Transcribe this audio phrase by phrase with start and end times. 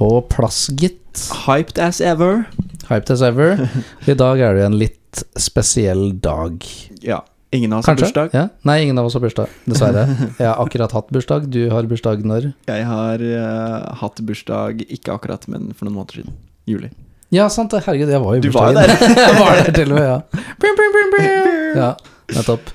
[0.00, 1.20] på plass, gitt.
[1.44, 2.46] Hyped as ever.
[2.88, 3.68] Hyped as ever.
[4.08, 6.64] I dag er det en litt spesiell dag.
[7.04, 7.20] Ja.
[7.52, 8.30] Ingen av oss har bursdag.
[8.32, 8.46] Ja?
[8.64, 10.06] Nei, ingen av oss har bursdag, dessverre.
[10.38, 11.50] Jeg har akkurat hatt bursdag.
[11.52, 12.52] Du har bursdag når?
[12.70, 16.40] Jeg har uh, hatt bursdag, ikke akkurat, men for noen måneder siden.
[16.70, 16.92] Juli.
[17.34, 17.82] Ja, sant det.
[17.84, 19.18] Herregud, jeg var jo i Du var jo bursdagen.
[19.26, 21.40] jeg var der til og med, ja.
[21.76, 21.90] Ja,
[22.38, 22.72] nettopp.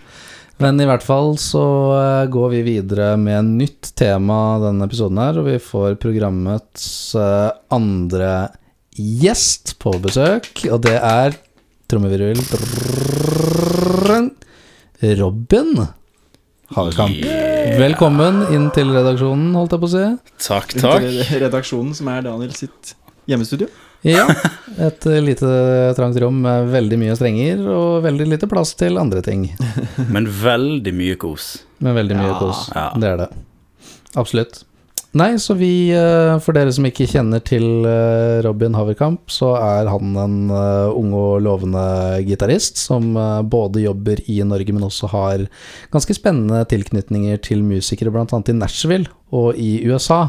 [0.63, 1.63] Men i hvert fall så
[1.97, 6.85] eh, går vi videre med en nytt tema denne episoden her, og vi får programmets
[7.19, 8.31] eh, andre
[8.95, 11.35] gjest på besøk, og det er
[11.91, 12.39] trommevirvel
[15.19, 15.73] Robin
[16.75, 17.19] Hagekamp.
[17.75, 20.05] Velkommen inn til redaksjonen, holdt jeg på å si.
[20.47, 21.09] Takk, takk.
[21.43, 22.95] Redaksjonen, som er Daniel sitt
[23.29, 23.67] hjemmestudio.
[24.03, 24.27] Ja,
[24.85, 25.47] et lite
[25.97, 29.47] trangt rom med veldig mye strenger og veldig lite plass til andre ting.
[30.11, 31.63] Men veldig mye kos.
[31.79, 32.39] Men veldig mye Ja.
[32.39, 32.69] kos.
[32.75, 32.89] Ja.
[32.99, 33.29] Det er det.
[34.15, 34.63] Absolutt.
[35.15, 39.87] Nei, så vi, eh, for dere som ikke kjenner til eh, Robin Haverkamp, så er
[39.87, 41.85] han en eh, ung og lovende
[42.27, 43.13] gitarist som
[43.47, 45.45] både jobber i Norge, men også har
[45.95, 48.27] ganske spennende tilknytninger til musikere, bl.a.
[48.27, 50.25] i Nashville og i USA.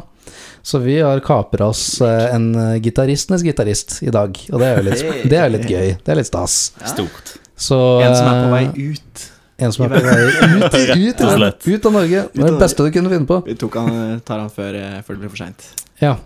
[0.67, 4.81] Så vi har kapra oss eh, en eh, gitaristenes gitarist i dag, og det er
[4.81, 5.95] jo litt, det er litt gøy.
[6.03, 6.59] Det er litt stas.
[6.83, 7.37] Stort.
[7.57, 9.27] Så, En som er på vei eh, ut.
[9.57, 12.27] En som er på vei ut, ut, ut, ut av Norge.
[12.35, 13.41] Det det beste du kunne finne på.
[13.47, 15.69] Vi tok han, tar han før, før det blir for seint.
[15.99, 16.17] Ja.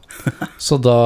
[0.59, 0.97] Så da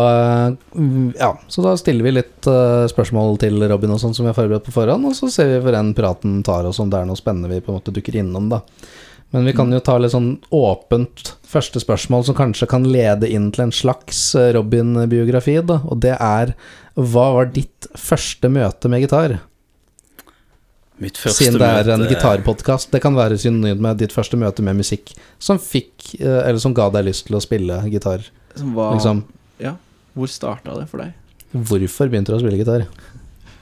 [1.18, 4.38] Ja, så da stiller vi litt uh, spørsmål til Robin og sånn som vi har
[4.38, 7.10] forberedt på forhånd, og så ser vi hvor den praten tar oss, om det er
[7.10, 8.62] noe spennende vi på en måte dukker innom, da.
[9.34, 13.48] Men vi kan jo ta litt sånn åpent første spørsmål som kanskje kan lede inn
[13.54, 16.52] til en slags eh, Robin-biografi, da, og det er
[16.94, 19.40] hva var ditt første møte med gitar?
[21.02, 22.92] Mitt første Siden det er en møte- gitarpodkast.
[22.94, 25.10] Det kan være synonymt med ditt første møte med musikk
[25.42, 28.22] som fikk, eh, eller som ga deg lyst til å spille gitar.
[28.54, 29.24] Som var Liksom.
[29.58, 29.74] Ja.
[30.14, 31.12] Hvor starta det for deg?
[31.52, 32.86] Hvorfor begynte du å spille gitar?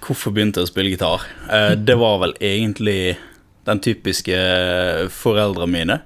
[0.04, 1.24] Hvorfor begynte jeg å spille gitar?
[1.48, 3.16] Eh, det var vel egentlig
[3.68, 4.36] den typiske
[5.14, 5.98] foreldrene mine.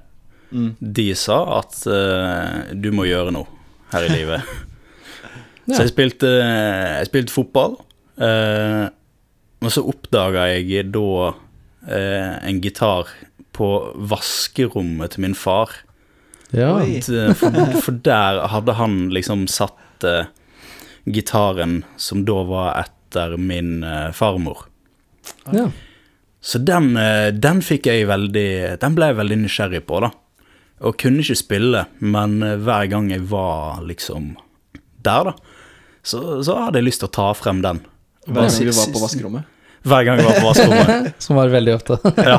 [0.51, 0.69] Mm.
[0.79, 3.47] De sa at uh, du må gjøre noe
[3.93, 4.53] her i livet.
[5.67, 5.73] Ja.
[5.75, 7.75] Så jeg spilte, jeg spilte fotball.
[8.17, 8.87] Uh,
[9.57, 11.01] og så oppdaga jeg da
[11.33, 13.09] uh, en gitar
[13.57, 13.67] på
[14.09, 15.73] vaskerommet til min far.
[16.55, 16.77] Ja.
[16.79, 17.51] At, Eh, For,
[17.81, 20.29] for der hadde han liksom satt eh,
[21.07, 24.67] gitaren som da var etter min eh, farmor.
[25.51, 25.69] ja.
[26.41, 30.11] Så den, eh, den fikk jeg veldig Den ble jeg veldig nysgjerrig på, da.
[30.85, 34.35] Og kunne ikke spille, men eh, hver gang jeg var liksom
[35.07, 35.33] der, da,
[36.03, 37.79] så, så hadde jeg lyst til å ta frem den.
[38.27, 39.53] Hver gang vi var på vaskerommet?
[39.87, 41.09] Hver gang jeg var på vaskerommet.
[41.23, 41.97] Som var veldig ofte.
[42.17, 42.37] Ja,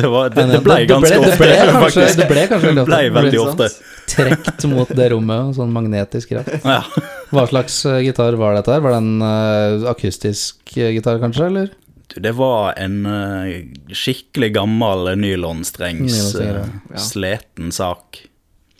[0.00, 2.82] det, var, det, det ble det, ganske det, ofte, ble kanskje, det ble kanskje veldig
[2.82, 3.68] Det ble veldig ofte.
[4.10, 6.66] Trekt mot det rommet, sånn magnetisk kraft.
[6.66, 6.82] Ja.
[7.30, 8.82] Hva slags eh, gitar var dette her?
[8.84, 11.72] Var det en uh, akustisk gitar, kanskje, eller?
[12.16, 16.96] Det var en eh, skikkelig gammel nylonstrengs Nylonstrenger, eh, ja.
[16.98, 18.22] sleten sak.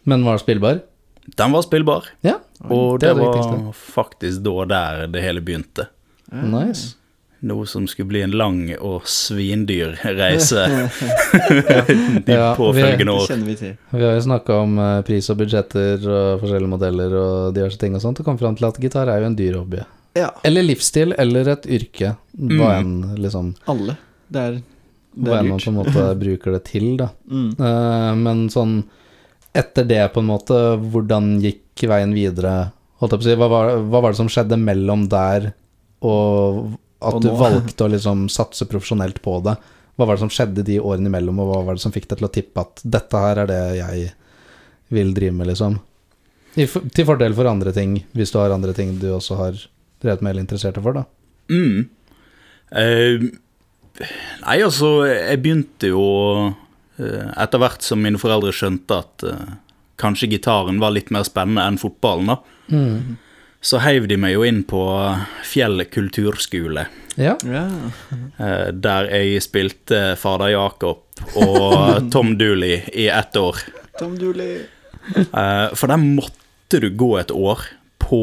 [0.05, 0.81] Men var det spillbar?
[1.37, 2.39] Den var spillbar, Ja.
[2.65, 5.87] og det det det var faktisk da der det hele begynte.
[6.33, 6.97] Nice.
[7.41, 10.67] Noe som skulle bli en lang og svindyr reise
[12.27, 13.31] de Ja, påfølgende år.
[13.47, 13.55] vi.
[13.91, 17.95] Vi har jo snakka om eh, pris og budsjetter og forskjellige modeller og diverse ting
[17.97, 19.81] og sånt, og kom fram til at gitar er jo en dyr hobby.
[20.19, 20.33] Ja.
[20.45, 22.17] Eller livsstil, eller et yrke.
[22.35, 22.81] Hva Mm.
[22.81, 23.97] enn liksom Alle.
[24.31, 24.53] Det er,
[25.15, 27.09] det Hva enn man på en måte bruker det til, da.
[27.31, 27.51] Mm.
[27.59, 28.85] Eh, men sånn
[29.55, 32.71] etter det, på en måte, hvordan gikk veien videre?
[33.01, 35.53] Holdt jeg på å si, hva var, hva var det som skjedde mellom der
[36.07, 39.57] og at Og du valgte å liksom satse profesjonelt på det?
[39.97, 42.21] Hva var det som skjedde de årene imellom, og hva var det som fikk deg
[42.21, 44.13] til å tippe at dette her er det jeg
[44.95, 45.79] vil drive med, liksom?
[46.59, 49.59] I, til fordel for andre ting, hvis du har andre ting du også har
[50.03, 51.05] drevet med eller interesserte for, da.
[51.51, 51.89] Mm.
[52.71, 53.25] Eh,
[54.45, 56.05] nei, altså, jeg begynte jo
[57.01, 59.57] eh, Etter hvert som mine foreldre skjønte at eh,
[60.01, 62.39] kanskje gitaren var litt mer spennende enn fotballen, da,
[63.61, 64.81] så heiv de meg jo inn på
[65.45, 66.87] Fjell kulturskole.
[67.21, 67.35] Ja.
[67.45, 67.67] Ja.
[68.41, 71.03] eh, der jeg spilte Fader Jakob
[71.37, 73.59] og Tom Dooley i ett år.
[73.99, 74.63] Tom Dooley.
[75.19, 77.67] Eh, for der måtte du gå et år
[78.01, 78.23] på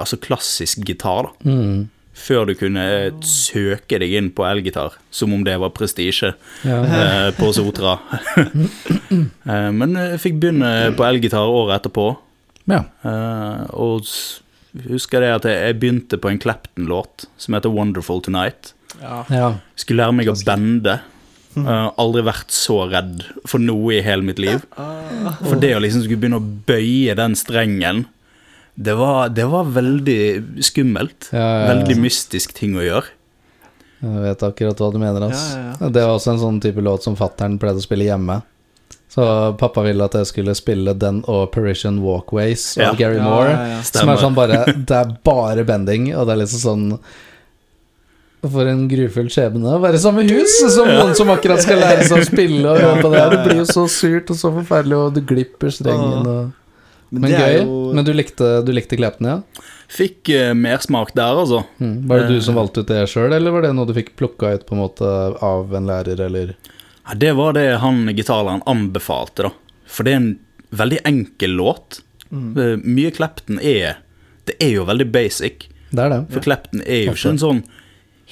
[0.00, 1.50] altså klassisk gitar, da.
[1.50, 1.90] Mm.
[2.12, 6.80] Før du kunne eh, søke deg inn på elgitar, som om det var prestisje ja.
[6.84, 7.96] eh, på Sotra.
[8.42, 12.10] eh, men jeg fikk begynne på elgitar året etterpå,
[12.68, 12.82] ja.
[13.08, 14.04] eh, og
[14.90, 18.74] husker det at jeg jeg begynte på en Clapton-låt som heter 'Wonderful Tonight'.
[19.00, 19.24] Ja.
[19.32, 19.48] ja.
[19.76, 21.00] Skulle lære meg å bende.
[21.52, 24.62] Har aldri vært så redd for noe i hele mitt liv.
[24.76, 25.36] Ah.
[25.42, 28.06] For det å liksom skulle begynne å bøye den strengen,
[28.74, 31.28] det var, det var veldig skummelt.
[31.32, 31.66] Ja, ja, ja.
[31.74, 33.10] Veldig mystisk ting å gjøre.
[34.02, 35.28] Jeg vet akkurat hva du mener.
[35.28, 35.58] Altså.
[35.58, 35.90] Ja, ja, ja.
[35.94, 38.40] Det var også en sånn type låt som fattern pleide å spille hjemme.
[39.12, 39.22] Så
[39.60, 42.92] pappa ville at jeg skulle spille den og Parisian Walkways av Ja.
[42.96, 43.50] Gary Moore.
[43.52, 43.82] ja, ja.
[43.84, 46.86] Som er sånn bare Det er bare bending, og det er liksom sånn
[48.42, 52.08] For en grufull skjebne å være i samme hus som noen som akkurat skal lære
[52.08, 52.64] seg å spille.
[52.72, 53.20] Og jobbe på det.
[53.36, 56.50] det blir jo så surt og så forferdelig, og du glipper strengen og
[57.12, 57.62] Men det er gøy.
[57.62, 59.66] jo Men du likte, du likte Clapton, ja?
[59.92, 61.62] Fikk uh, mersmak der, altså.
[61.82, 62.08] Mm.
[62.08, 62.44] Var det du Eh.
[62.46, 64.80] som valgte ut det sjøl, eller var det noe du fikk plukka ut på en
[64.80, 65.10] måte
[65.44, 66.54] av en lærer, eller
[67.04, 69.52] Ja, det var det han gitarlæreren anbefalte, da.
[69.86, 70.38] For det er en
[70.72, 72.00] veldig enkel låt.
[72.32, 72.56] Mm.
[72.56, 73.98] Eh, Mye Klepten er
[74.48, 75.68] Det er jo veldig basic.
[75.92, 76.20] Det det.
[76.32, 77.62] For Klepten er jo ikke en sånn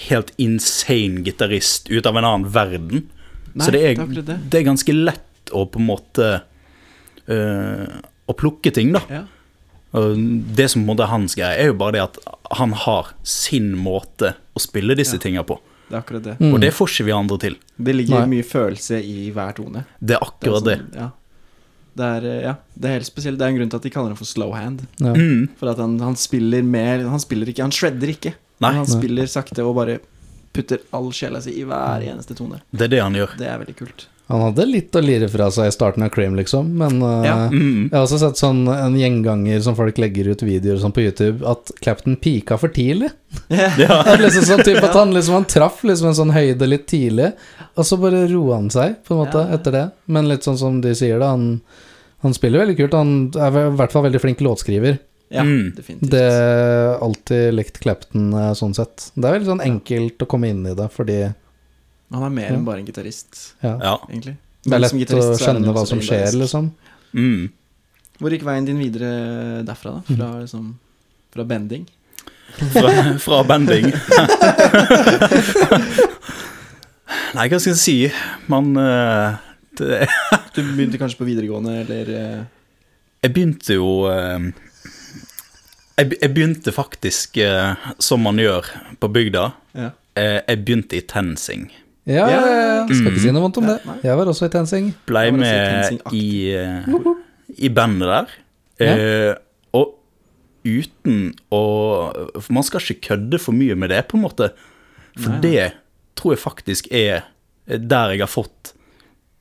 [0.08, 3.04] helt insane gitarist ut av en annen verden.
[3.52, 6.30] Nei, Så det er, det er ganske lett å på en måte
[7.28, 8.00] eh,
[8.30, 9.02] Å plukke ting, da.
[9.10, 9.24] Ja.
[9.90, 12.18] Det som på en måte er hans greie, er jo bare det at
[12.60, 15.22] han har sin måte å spille disse Ja.
[15.24, 15.58] tinga på.
[15.90, 16.36] Det er akkurat det.
[16.38, 16.52] Mm.
[16.54, 17.56] Og det får ikke vi andre til.
[17.76, 18.26] Det ligger Nei.
[18.36, 19.84] mye følelse i hver tone.
[19.98, 20.78] Det er akkurat det.
[20.78, 21.10] sånn, Ja.
[21.96, 23.36] Det er, eh, ja, det er helt spesielt.
[23.38, 24.86] Det er en grunn til at de kaller ham for slow hand.
[25.00, 25.12] Ja.
[25.12, 25.48] Mm.
[25.58, 28.34] For at han, han spiller mer Han spiller ikke, han shredder ikke.
[28.60, 28.72] Nei.
[28.74, 29.98] Han spiller sakte og bare
[30.52, 32.60] putter all sjela si i hver eneste tone.
[32.72, 33.36] Det er det han gjør.
[33.36, 34.06] Det er veldig kult.
[34.30, 37.34] Han hadde litt å lire fra seg i starten av Cream, liksom, men uh, Ja.
[37.50, 37.88] Mm.
[37.90, 41.42] Jeg har også sett sånn en gjenganger som folk legger ut videoer sånn på YouTube,
[41.50, 43.10] at Clapton pika for tidlig.
[43.50, 44.00] Ja.
[44.06, 47.32] Det liksom sånn type at han liksom Han traff liksom en sånn høyde litt tidlig,
[47.74, 49.58] og så bare roa han seg, på en måte, Ja, ja.
[49.60, 49.84] etter det.
[50.06, 51.60] Men litt sånn som de sier, det, han,
[52.24, 52.96] han spiller veldig kult.
[52.98, 54.98] Han er i hvert fall veldig flink låtskriver.
[55.30, 55.68] Ja, Mm.
[55.76, 56.10] definitivt.
[56.10, 59.12] Det er alltid likt Clapton eh, sånn sett.
[59.14, 61.20] Det er veldig sånn enkelt å komme inn i det, fordi
[62.10, 63.94] Han er mer enn bare en gitarist, ja, Ja.
[64.08, 64.36] egentlig.
[64.64, 66.72] det er lett å skjønne hva som skjer, liksom.
[67.14, 67.50] Mm.
[68.20, 70.02] Hvor gikk veien din videre derfra, da?
[70.14, 70.74] Fra, liksom,
[71.32, 71.86] fra bending?
[72.74, 72.90] Fra,
[73.26, 73.86] fra bending.
[77.34, 77.96] Nei, hva skal jeg si?
[78.50, 79.38] Man uh,
[79.78, 80.08] det,
[80.54, 82.42] Du begynte kanskje på videregående, eller eh,
[83.22, 84.50] Jeg begynte jo uh,
[86.00, 88.66] jeg, jeg begynte faktisk uh, som man gjør
[89.00, 89.50] på bygda.
[89.76, 89.90] Ja.
[90.16, 91.68] Eh, jeg begynte i TenSing.
[92.08, 92.86] Ja, ja, ja.
[92.88, 93.76] Skal ikke si noe vondt om det.
[94.02, 94.88] Jeg var også i TenSing.
[95.06, 96.26] Blei med i,
[96.56, 96.88] eh,
[97.60, 98.34] i bandet der.
[98.80, 98.94] Ja.
[98.96, 99.34] Eh,
[99.76, 99.96] og
[100.64, 101.60] uten å
[102.40, 104.50] For man skal ikke kødde for mye med det, på en måte.
[105.18, 105.66] For Nei, det
[106.16, 107.24] tror jeg faktisk er
[107.66, 108.72] der jeg har fått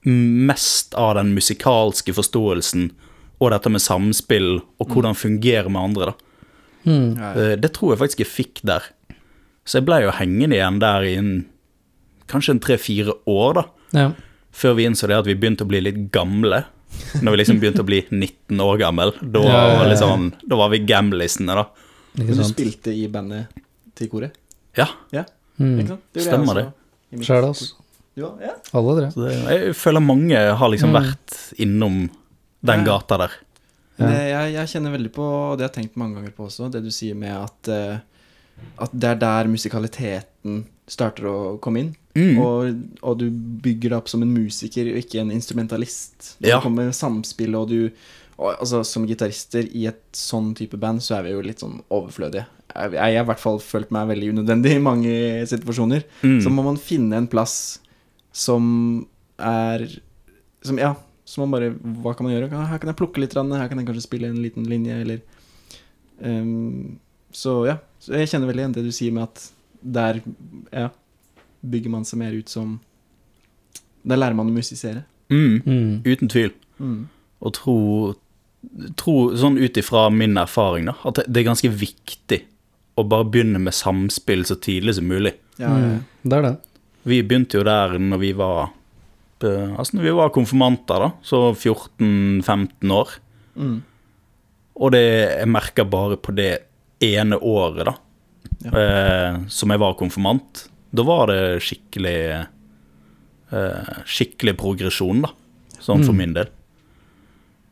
[0.06, 2.90] mest av den musikalske forståelsen
[3.40, 6.12] og dette med samspill og hvordan fungere med andre.
[6.12, 6.14] da.
[6.86, 7.18] Mm.
[7.18, 7.32] ja.
[7.34, 8.84] Eh, Det tror jeg faktisk jeg fikk der.
[9.66, 11.46] Så jeg ble jo hengende igjen der i en,
[12.30, 13.64] kanskje en tre-fire år, da.
[13.98, 14.08] Ja.
[14.56, 16.64] Før vi innså det at vi begynte å bli litt gamle.
[17.22, 19.12] Når vi liksom begynte å bli 19 år gammel.
[19.22, 19.76] Da, Ja, ja, ja.
[19.80, 21.68] var liksom, da var vi gamlisene, da.
[22.18, 23.60] Ikke Men du spilte i bandet
[23.96, 24.34] til koret?
[24.78, 25.26] Ja, Ja,
[25.60, 25.80] Mm.
[25.82, 26.02] ikke sant?
[26.14, 26.66] Det Stemmer det.
[27.26, 27.74] Sjæl, altså.
[28.16, 28.30] Ja.
[28.74, 29.12] Alle dere.
[29.12, 29.36] det,
[29.68, 31.02] jeg føler mange har liksom Mm.
[31.04, 32.10] vært innom
[32.64, 32.86] den Ja.
[32.86, 33.32] gata der.
[34.00, 34.08] Ja.
[34.10, 36.82] Jeg, jeg kjenner veldig på, og det har jeg tenkt mange ganger på også, det
[36.84, 38.00] du sier med at, eh,
[38.80, 41.92] at det er der musikaliteten starter å komme inn.
[42.18, 42.40] Mm.
[42.42, 46.36] Og, og du bygger deg opp som en musiker og ikke en instrumentalist.
[46.40, 46.60] Du Ja.
[46.62, 47.92] kommer kommer samspill, og du
[48.40, 51.82] og, altså, Som gitarister i et sånn type band, så er vi jo litt sånn
[51.92, 52.46] overflødige.
[52.70, 55.12] Jeg, jeg har i hvert fall følt meg veldig unødvendig i mange
[55.50, 56.06] situasjoner.
[56.24, 56.38] Mm.
[56.46, 57.80] Så må man finne en plass
[58.32, 59.06] som
[59.40, 59.88] er
[60.62, 60.94] Som, ja,
[61.26, 62.50] så man bare Hva kan man gjøre?
[62.52, 65.22] Her kan jeg plukke litt, her kan jeg kanskje spille en liten linje, eller
[66.24, 66.98] um,
[67.32, 67.78] Så ja.
[68.00, 69.50] Så jeg kjenner veldig igjen det du sier med at
[69.82, 70.22] der
[70.74, 70.90] ja,
[71.62, 72.80] bygger man seg mer ut som
[74.04, 75.04] Der lærer man å musisere.
[75.30, 75.62] Mm.
[75.66, 75.96] Mm.
[76.08, 76.54] Uten tvil.
[77.44, 77.76] Og tro,
[78.98, 82.40] tro sånn ut ifra min erfaring, da, at det- er ganske viktig
[82.98, 85.34] å bare begynne med samspill så tidlig som mulig.
[85.60, 86.00] Ja, ja, ja.
[86.00, 86.06] Mm.
[86.24, 86.58] Det er det.
[87.06, 88.72] Vi begynte jo der når vi var
[89.42, 91.12] eh, Altså når vi var konfirmanter, da.
[91.24, 93.10] Så 14-15 år.
[93.56, 93.82] Mm.
[94.80, 95.04] Og det
[95.40, 96.64] jeg merker bare på det
[97.04, 97.94] ene året, da,
[98.64, 98.72] Ja.
[98.76, 100.66] eh, som jeg var konfirmant.
[100.92, 102.48] Da var det skikkelig
[103.52, 105.30] eh, Skikkelig progresjon, da.
[105.80, 106.18] Sånn for Mm.
[106.18, 106.48] min del.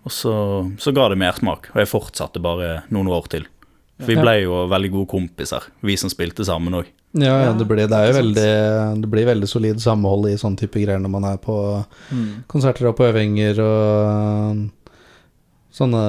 [0.06, 0.32] Og så,
[0.79, 3.46] så ga det mersmak, og jeg fortsatte bare noen år til.
[4.00, 6.86] For vi ble jo veldig gode kompiser, vi som spilte sammen òg.
[7.13, 10.38] Ja, ja, Ja, det blir, det er jo veldig Det blir veldig solid samhold i
[10.38, 12.44] sånn type greier når man er på Mm.
[12.48, 14.70] konserter og på øvinger og
[15.74, 16.01] sånne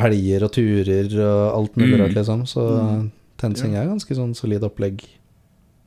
[0.00, 2.00] helger og turer og alt mulig Mm.
[2.06, 2.42] rart, liksom.
[2.46, 3.10] Så Mm.
[3.40, 5.02] TenSing er ganske sånn solid opplegg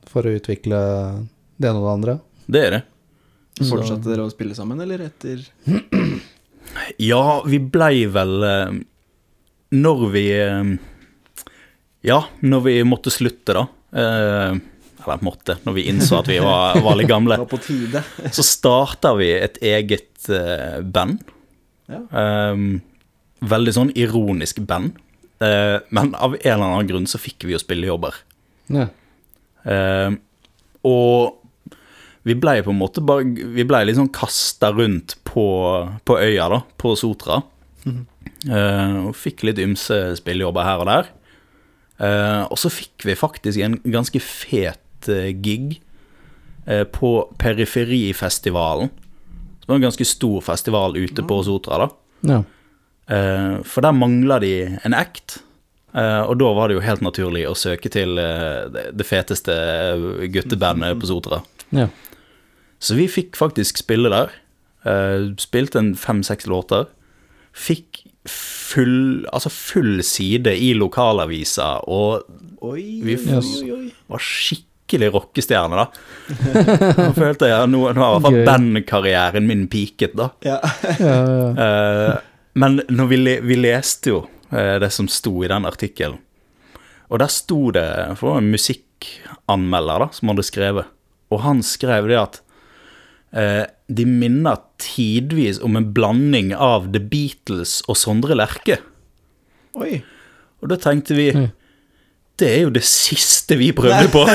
[0.10, 0.80] for å utvikle
[1.62, 2.16] det ene og det andre.
[2.50, 2.82] Det er det.
[3.62, 5.44] Så- Fortsatte dere å spille sammen, eller etter
[6.98, 8.72] Ja, vi blei vel eh,
[9.78, 10.72] Når vi eh,
[12.10, 13.66] Ja, når vi måtte slutte, da.
[13.94, 14.58] eh,
[15.04, 17.38] Eller måtte, når vi innså at vi var, var litt gamle.
[17.44, 18.02] Var på tide.
[18.34, 20.26] Så starta vi et eget
[20.96, 21.20] band.
[21.92, 22.00] Ja.
[22.16, 22.78] Ehm,
[23.44, 24.96] veldig sånn ironisk band.
[25.44, 28.20] Eh, men av en eller annen grunn så fikk vi jo spillejobber.
[28.74, 28.88] Ja.
[29.68, 30.16] Eh,
[30.88, 31.40] og
[32.28, 35.46] vi blei på en måte bare Vi blei liksom sånn kasta rundt på,
[36.08, 37.42] på øya, da, på Sotra.
[37.84, 41.12] Eh, og fikk litt ymse spillejobber her og der.
[42.04, 45.78] Eh, og så fikk vi faktisk en ganske fet eh, gig
[46.66, 48.92] eh, på Periferifestivalen.
[49.64, 51.94] Det var en ganske stor festival ute på Sotra, da.
[52.34, 52.44] ja.
[53.10, 54.54] Eh, for der mangla de
[54.86, 55.40] en act.
[55.96, 59.54] eh, og da var det jo helt naturlig å søke til eh, det, feteste
[60.34, 61.42] guttebandet på Sotra.
[61.72, 61.88] ja.
[62.84, 64.30] Så vi fikk faktisk spille der.
[64.86, 66.88] eh, spilte en fem-seks låter.
[67.56, 72.24] Fikk full, altså full side i lokalavisa, og
[72.64, 73.94] Oi, Vi- oi, oi, oi.
[74.10, 75.86] var skikkelig rockestjerne, da.
[77.08, 80.30] Nå følte jeg at nå, nå har i hvert fall bandkarrieren min peaket, da.
[80.44, 80.60] Ja.
[81.00, 81.16] ja,
[81.56, 82.20] ja.
[82.54, 84.20] Men når vi, le, vi leste jo
[84.52, 86.20] eh, det som sto i den artikkelen,
[87.14, 90.86] og der sto det For en musikkanmelder da, som hadde skrevet,
[91.34, 92.40] og han skrev det at
[93.34, 98.78] eh, de minner tidvis om en blanding av The Beatles og Sondre Lerche.
[99.78, 100.02] Oi.
[100.62, 101.52] Og da tenkte vi Mm.
[102.34, 104.26] Det er jo det siste vi prøvde på.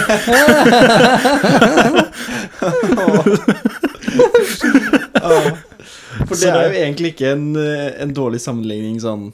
[6.26, 9.28] For det er jo egentlig ikke en, eh, en dårlig sammenligning sånn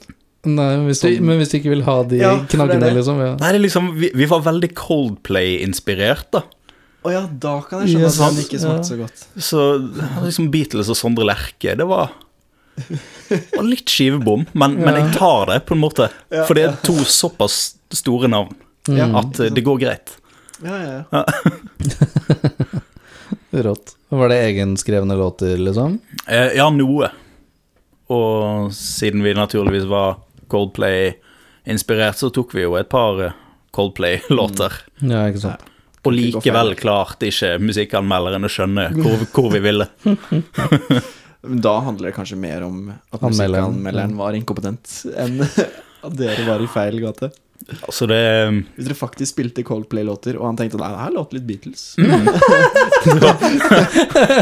[0.45, 2.91] Nei, men hvis, du, men hvis du ikke vil ha de Ja, knaggene, det.
[2.99, 3.17] liksom.
[3.23, 3.31] Ja.
[3.41, 6.43] Nei, det er liksom, vi, vi var veldig Coldplay-inspirert, da.
[7.05, 8.19] Å ja, da kan jeg skjønne yes.
[8.21, 8.75] at den ikke ikke Ja.
[8.75, 9.23] smakte så godt.
[9.47, 9.63] Så
[10.25, 12.13] liksom Beatles og Sondre Lerche, det var,
[12.77, 16.11] var litt skivebom, men, men jeg tar det på en måte.
[16.33, 18.53] Ja, For det er to såpass store navn
[18.93, 20.17] Ja, at eh, det går greit.
[20.61, 21.25] ja, ja, ja.
[23.63, 23.95] Rått.
[24.09, 25.99] Var det egenskrevne låter, liksom?
[26.27, 27.09] Eh, ja, noe.
[28.13, 30.17] Og siden vi naturligvis var
[30.51, 33.37] Coldplay-inspirert, så tok vi jo et par eh,
[33.75, 34.73] Coldplay-låter.
[35.01, 35.71] Ja, ikke sant.
[36.05, 39.87] Og likevel klarte ikke musikkanmelderen å skjønne hvor, hvor vi ville.
[41.45, 46.69] Da handler det kanskje mer om at musikkanmelderen var inkompetent, enn at dere var i
[46.73, 47.29] feil gate.
[47.81, 48.17] Altså, det
[48.75, 51.83] Hvis dere faktisk spilte Coldplay-låter, og han tenkte nei, det her låter litt Beatles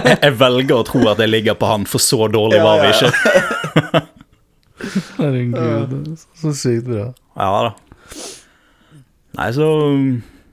[0.10, 2.77] jeg, jeg velger å tro at jeg ligger på han, for så dårlig Ja, var
[2.84, 3.12] vi ikke.
[5.22, 5.91] Herregud,
[6.41, 7.05] så sykt bra.
[7.39, 7.72] Ja da.
[9.39, 9.67] Nei, så,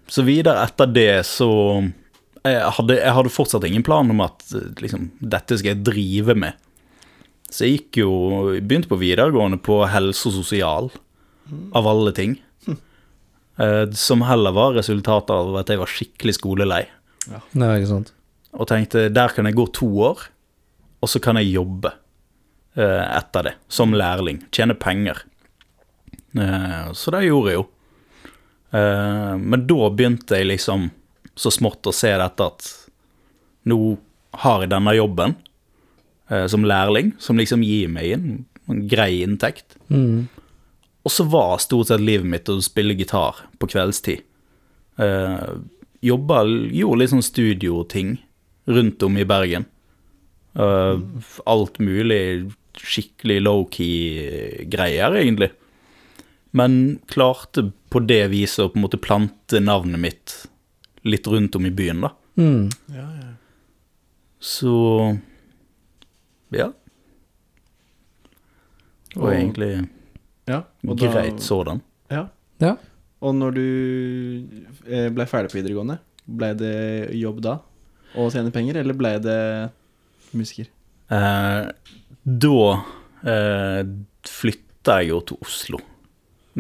[0.08, 1.50] så videre etter det så
[2.40, 4.38] jeg hadde, jeg hadde fortsatt ingen plan om at
[4.80, 6.52] liksom, dette skal jeg drive med.
[7.50, 8.12] Så jeg gikk jo
[8.62, 10.86] Begynte på videregående på helse og sosial,
[11.76, 12.32] av alle ting.
[13.60, 16.84] Eh, som heller var resultatet av at jeg var skikkelig skolelei.
[17.28, 18.14] Ja, ikke sant.
[18.56, 20.22] Og tenkte der kan jeg gå to år,
[21.00, 21.92] og så kan jeg jobbe
[22.78, 24.40] eh, etter det, som lærling.
[24.54, 25.22] Tjene penger.
[26.38, 27.66] Eh, så det gjorde jeg jo.
[28.70, 30.88] Eh, men da begynte jeg liksom
[31.36, 32.68] så smått å se dette at
[33.70, 33.80] nå
[34.40, 35.36] har jeg denne jobben
[36.30, 38.28] eh, som lærling, som liksom gir meg en,
[38.70, 39.76] en grei inntekt.
[39.92, 40.30] Mm.
[41.04, 44.20] Og så var stort sett livet mitt å spille gitar på kveldstid.
[45.00, 45.52] Eh,
[46.04, 48.18] jobba, gjorde litt sånn studioting
[48.70, 49.64] rundt om i Bergen.
[50.54, 51.00] Eh,
[51.46, 55.50] alt mulig skikkelig low-key greier, egentlig.
[56.52, 60.34] Men klarte på det viset å på en måte plante navnet mitt
[61.08, 62.12] litt rundt om i byen, da.
[62.40, 62.68] Mm.
[62.92, 63.30] Ja, ja.
[64.40, 64.74] Så
[66.54, 66.70] ja.
[69.16, 69.88] Og- egentlig
[70.50, 70.60] ja.
[70.86, 71.80] og da- greit sådan.
[72.10, 72.26] Ja.
[72.60, 72.74] Ja.
[73.20, 73.64] Og når du
[74.88, 75.98] eh, ble ferdig på videregående,
[76.30, 76.74] ble det
[77.20, 77.58] jobb da?
[78.18, 79.38] Og tjene penger, eller ble det
[80.36, 80.70] musiker?
[81.10, 81.68] Eh,
[82.24, 82.56] da
[83.26, 83.82] eh,
[84.28, 85.80] flytta jeg jo til Oslo.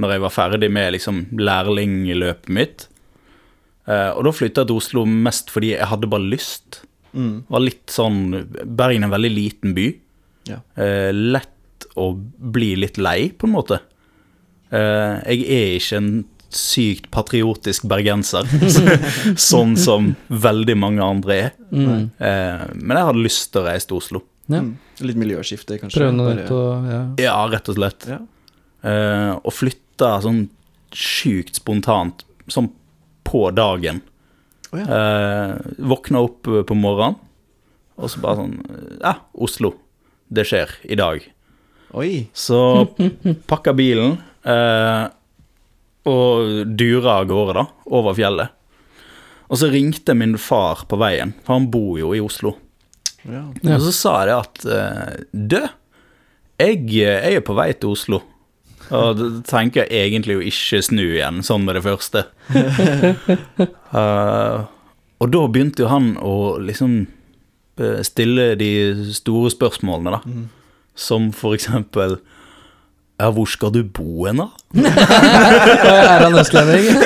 [0.00, 2.86] Når jeg var ferdig med liksom lærlingløpet mitt.
[3.88, 6.82] Eh, og da flytta jeg til Oslo mest fordi jeg hadde bare lyst.
[7.16, 7.40] Mm.
[7.50, 8.20] Var litt sånn
[8.76, 9.86] Bergen er en veldig liten by.
[10.50, 10.60] Ja.
[10.78, 11.56] Eh, lett
[11.98, 13.80] å bli litt lei, på en måte.
[14.70, 16.12] Eh, jeg er ikke en
[16.50, 18.48] sykt patriotisk bergenser,
[19.50, 21.52] sånn som veldig mange andre er.
[21.70, 22.10] Mm.
[22.18, 24.22] Eh, men jeg hadde lyst til å reise til Oslo.
[24.50, 24.62] Ja.
[24.64, 24.74] Mm.
[25.06, 26.02] Litt miljøskifte, kanskje?
[26.02, 27.00] Prøve noe nytt og ja.
[27.22, 28.06] Ja, rett og slett.
[28.10, 28.18] Ja.
[28.82, 30.44] Eh, og flytta sånn
[30.96, 32.72] sjukt spontant, sånn
[33.26, 34.02] på dagen.
[34.70, 34.86] Oh, ja.
[34.86, 37.18] Eh, våkna opp på morgenen,
[38.00, 38.54] Og så bare sånn
[39.02, 39.74] Ja, Oslo.
[40.30, 41.24] Det skjer i dag.
[41.98, 42.28] Oi.
[42.32, 42.86] Så
[43.50, 44.16] pakka bilen
[44.46, 45.04] eh,
[46.10, 48.56] og dura av gårde, da, over fjellet.
[49.50, 52.54] Og så ringte min far på veien, for han bor jo i Oslo.
[53.26, 53.42] Ja.
[53.74, 55.58] Og så sa jeg det at eh, Du,
[56.60, 58.22] jeg, jeg er på vei til Oslo.
[58.90, 62.24] Og da tenker jeg egentlig å ikke snu igjen, sånn med det første.
[63.94, 64.66] uh,
[65.22, 66.96] og da begynte jo han å liksom
[67.78, 68.70] eh, stille de
[69.14, 70.20] store spørsmålene, da.
[70.96, 72.18] Som for eksempel
[73.20, 74.48] Ja, hvor skal du bo hen, da?
[74.80, 76.86] Er han østlending?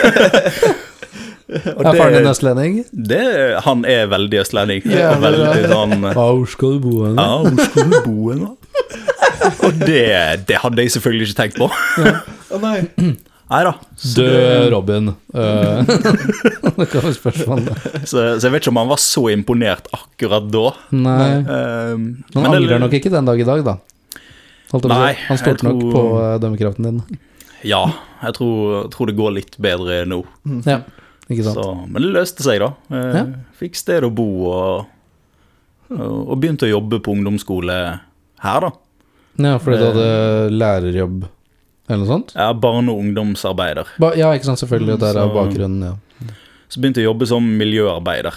[1.54, 2.76] Er faren din østlending?
[3.10, 3.24] det,
[3.66, 4.86] han er veldig østlending.
[4.90, 7.18] Ja, veldig sånn er- sånn Hvor skal du bo hen?
[7.20, 8.52] Ja, hvor skal du bo hen, da?
[9.68, 10.00] Og det,
[10.48, 11.68] det hadde jeg selvfølgelig ikke tenkt på.
[12.54, 12.78] Å nei.
[13.50, 13.72] Nei da.
[14.16, 15.08] Død Robin.
[15.36, 15.82] Eh,
[16.78, 17.66] det kan være spørsmål.
[18.08, 20.62] så, så jeg vet ikke om han var så imponert akkurat da.
[20.96, 21.26] Nei.
[21.44, 23.76] Um, Han men det- angrer nok ikke den dag i dag, da.
[24.88, 27.02] Nei, Han stolte nok på eh, dømmekraften din.
[27.68, 27.84] Ja,
[28.24, 30.22] jeg tror, tror det går litt bedre nå.
[30.66, 30.80] Ja,
[31.28, 31.60] ikke sant.
[31.60, 32.72] Så, men det løste seg, da.
[32.90, 33.26] Eh, Ja.
[33.60, 34.88] Fikk sted å bo og,
[35.94, 37.76] og begynte å jobbe på ungdomsskole
[38.42, 38.72] her, da.
[39.44, 40.10] Ja, fordi du hadde
[40.54, 41.24] lærerjobb
[41.88, 42.34] eller noe sånt?
[42.36, 43.86] Er barne- og ungdomsarbeider.
[44.00, 44.98] Ba ja, ikke sant, selvfølgelig.
[45.00, 45.94] Der er Så- bakgrunnen, ja.
[46.68, 48.34] Så begynte jeg å jobbe som miljøarbeider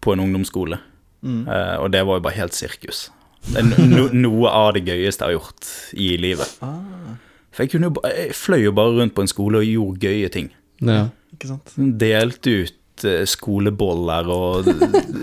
[0.00, 0.78] på en ungdomsskole.
[1.24, 1.48] Mm.
[1.48, 3.10] Eh, og det var jo bare helt sirkus.
[3.50, 6.58] Det er no, noe av det gøyeste jeg har gjort i livet.
[6.62, 7.16] Ah,
[7.50, 9.98] For jeg, kunne jo, ba- jeg fløy jo bare rundt på en skole og gjorde
[10.06, 10.50] gøye ting.
[10.82, 11.08] ja.
[11.34, 11.72] ikke sant.
[11.98, 14.64] Delte ut eh, skoleboller og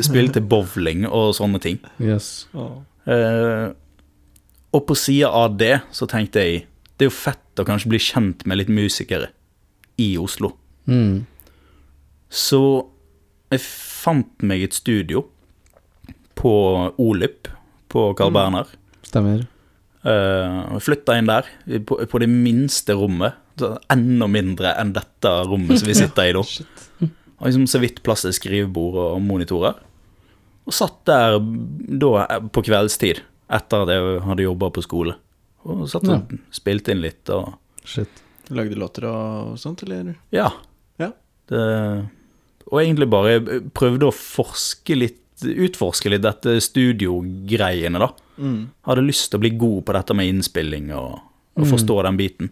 [0.02, 1.80] spilte bowling og sånne ting.
[2.02, 2.48] Yes.
[2.56, 2.82] Oh.
[3.06, 3.70] Eh,
[4.74, 6.66] og på sida av det så tenkte jeg
[6.98, 9.30] det er jo fett å kanskje bli kjent med litt musikere
[10.02, 10.52] i Oslo.
[10.90, 11.26] Mm.
[12.30, 12.62] Så
[13.54, 15.24] jeg fant meg et studio
[16.38, 16.54] på
[17.02, 17.50] Olyp
[17.92, 18.70] på Carl Berner.
[19.08, 19.46] Stemmer.
[20.08, 21.48] Uh, Flytta inn der,
[21.88, 23.38] på, på det minste rommet.
[23.90, 26.44] Enda mindre enn dette rommet som vi sitter i nå.
[27.38, 29.78] Og liksom så vidt plass til skrivebord og monitorer.
[30.68, 35.14] Og satt der da på kveldstid, etter at jeg hadde jobba på skole.
[35.68, 37.56] Og satt og spilte inn litt og
[37.88, 38.24] Shit.
[38.52, 40.14] Lagde låter og sånt, eller?
[40.32, 40.50] Ja.
[41.00, 41.12] Ja.
[41.48, 41.62] Det,
[42.68, 43.38] og egentlig bare
[43.76, 48.10] prøvde å forske litt, utforske litt dette studiogreiene, da.
[48.38, 48.60] Mm.
[48.88, 51.22] Hadde lyst til å bli god på dette med innspilling og,
[51.56, 52.52] og forstå den biten.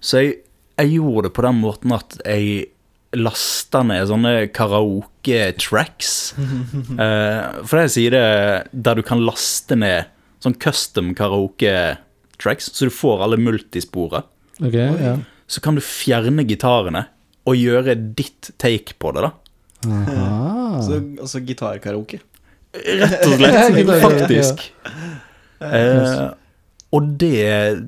[0.00, 0.34] Så jeg,
[0.76, 2.68] jeg gjorde det på den måten at jeg
[3.16, 6.12] lasta ned sånne karaoke-tracks.
[7.04, 8.28] eh, for det sier det
[8.72, 10.12] der du kan laste ned
[10.44, 14.28] sånn custom karaoke-tracks, så du får alle multisporet.
[14.58, 15.16] Okay, ja.
[15.48, 17.06] Så kan du fjerne gitarene
[17.48, 19.32] og gjøre ditt take på det, da.
[19.88, 20.80] Aha.
[20.84, 22.20] Så, altså gitarkaraoke.
[22.72, 24.60] Rett og slett, faktisk.
[25.64, 26.26] Eh,
[26.94, 27.80] og det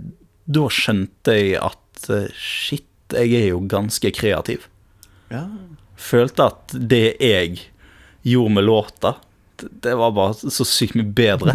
[0.50, 4.66] Da skjønte jeg at eh, shit, jeg er jo ganske kreativ.
[5.30, 5.44] Ja.
[6.00, 7.60] Følte at det jeg
[8.26, 9.14] gjorde med låta,
[9.82, 11.54] det- var bare så sykt mye bedre.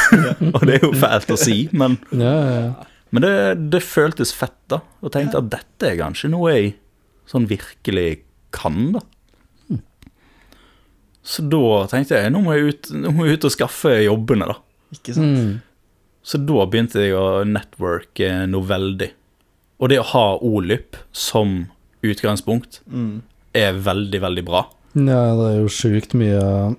[0.54, 2.86] og det er jo fælt å si, men, Ja, ja, ja.
[3.14, 3.32] men det,
[3.70, 4.80] det føltes fett, da.
[5.02, 6.74] Og tenkte at dette er kanskje noe jeg
[7.30, 8.20] sånn virkelig
[8.54, 9.00] kan, da.
[11.24, 14.44] Så da tenkte jeg nå må jeg ut, nå må jeg ut og skaffe jobbene,
[14.50, 14.58] da.
[14.92, 15.38] Ikke sant?
[15.38, 15.54] Mm.
[16.24, 19.08] Så da begynte jeg å networke noe veldig.
[19.80, 21.62] Og det å ha Olyp som
[22.04, 23.22] utgangspunkt Mm.
[23.56, 24.66] er veldig, veldig bra.
[24.94, 26.76] Ja, det er jo sjukt mye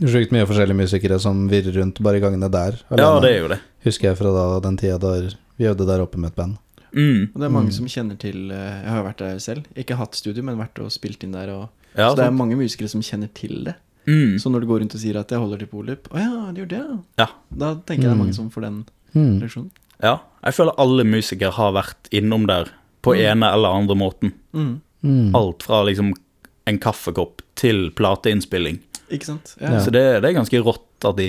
[0.00, 2.80] Sjukt mye forskjellige musikere som virrer rundt bare i gangene der.
[2.90, 3.60] Ja, det er jo det.
[3.84, 5.12] Husker jeg fra da, den tida da
[5.58, 6.56] vi øvde der oppe med et band.
[6.94, 7.30] Mm.
[7.34, 9.64] Og det er mange som kjenner til eh, Jeg har jo vært der selv.
[9.76, 11.50] Ikke hatt studio, men vært og spilt inn der.
[11.54, 13.74] Og, Ja, så det er mange musikere som kjenner til det.
[14.06, 14.38] Mm.
[14.38, 16.58] Så når du går rundt og sier at jeg holder til Polip Å ja, du
[16.60, 16.80] gjør det,
[17.18, 17.26] ja.
[17.50, 18.18] Da tenker jeg det er Mm.
[18.24, 19.40] mange som får den Mm.
[19.40, 19.70] reaksjonen.
[20.02, 20.18] ja.
[20.44, 22.68] Jeg føler alle musikere har vært innom der
[23.02, 24.32] på ene eller andre måten.
[24.52, 24.80] Mm.
[25.02, 25.34] Mm.
[25.34, 26.12] Alt fra liksom
[26.66, 28.80] en kaffekopp til plateinnspilling.
[29.12, 29.56] Ikke sant?
[29.60, 29.76] Ja.
[29.76, 29.80] Ja.
[29.84, 31.28] Så det, det er ganske rått at de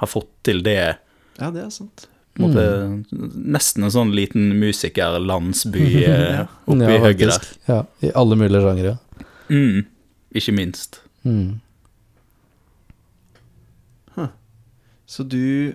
[0.00, 0.96] har fått til det.
[1.38, 2.06] ja, det er sant.
[2.38, 7.48] På en Nesten en sånn liten musikerlandsby oppe oppi Ja, høyre der.
[7.66, 8.94] Ja, I alle mulige sjangere.
[9.50, 9.82] Mm.
[10.38, 11.02] Ikke minst.
[11.26, 11.58] Mm.
[15.10, 15.74] Så du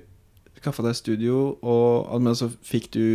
[0.56, 3.06] skaffa deg studio, og men så fikk du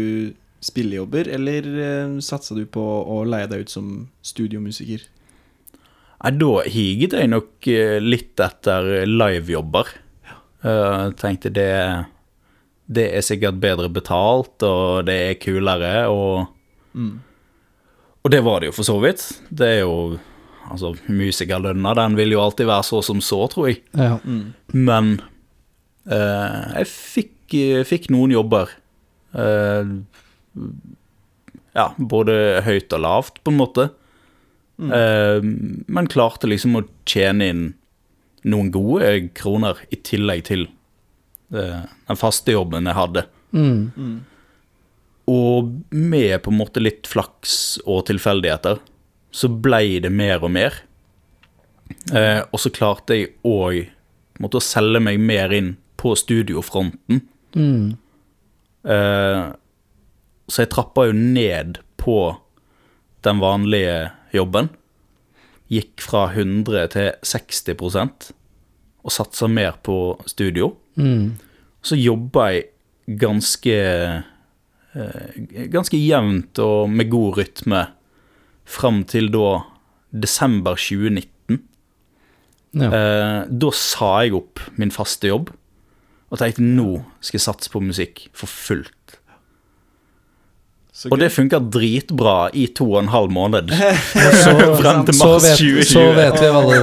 [0.60, 3.86] spillejobber, eller eh, satsa du på å leie deg ut som
[4.20, 5.06] studiomusiker?
[6.20, 9.92] Nei, da higet jeg nok eh, litt etter livejobber.
[10.60, 11.72] Uh, tenkte det
[12.84, 16.48] Det er sikkert bedre betalt, og det er kulere, og
[16.90, 17.20] Mm.
[18.24, 19.22] Og det var det jo for så vidt.
[19.48, 20.18] Det er jo
[20.70, 23.80] Altså, musikerlønna, den vil jo alltid være så som så, tror jeg.
[23.96, 24.20] Ja.
[24.22, 24.52] Mm.
[24.70, 25.08] Men
[26.06, 27.56] uh, jeg fikk,
[27.88, 28.70] fikk noen jobber.
[29.34, 29.98] Uh,
[31.74, 33.88] ja, både høyt og lavt, på en måte.
[34.80, 35.38] Eh,
[35.86, 37.64] men klarte liksom å tjene inn
[38.48, 40.62] noen gode kroner i tillegg til
[41.52, 43.26] uh, den faste jobben jeg hadde.
[43.52, 44.14] Mm.
[45.28, 48.80] Og med på en måte litt flaks og tilfeldigheter,
[49.30, 50.78] så blei det mer og mer.
[52.14, 53.90] Uh, og så klarte jeg òg
[54.40, 57.20] å selge meg mer inn på studiofronten.
[57.52, 57.98] Mm.
[58.88, 59.42] Eh,
[60.48, 62.16] så jeg trappa jo ned på
[63.26, 64.70] den vanlige jobben.
[65.70, 68.30] Gikk fra 100 til 60%
[69.00, 69.96] og satsa mer på
[70.28, 70.74] studio.
[71.00, 71.38] Mm.
[71.82, 72.66] Så jobba jeg
[73.20, 73.76] ganske
[74.94, 75.30] eh,
[75.72, 77.84] Ganske jevnt og med god rytme
[78.70, 79.62] fram til da
[80.10, 81.60] desember 2019.
[82.74, 82.90] Ja.
[82.90, 85.50] Eh, da sa jeg opp min faste jobb
[86.30, 88.99] og tenkte nå skal jeg satse på musikk for fullt.
[91.08, 93.70] Og det funka dritbra i to og en halv måned.
[94.42, 95.86] Så, Frem til mars vet, 2020.
[95.88, 96.80] så vet vi hva det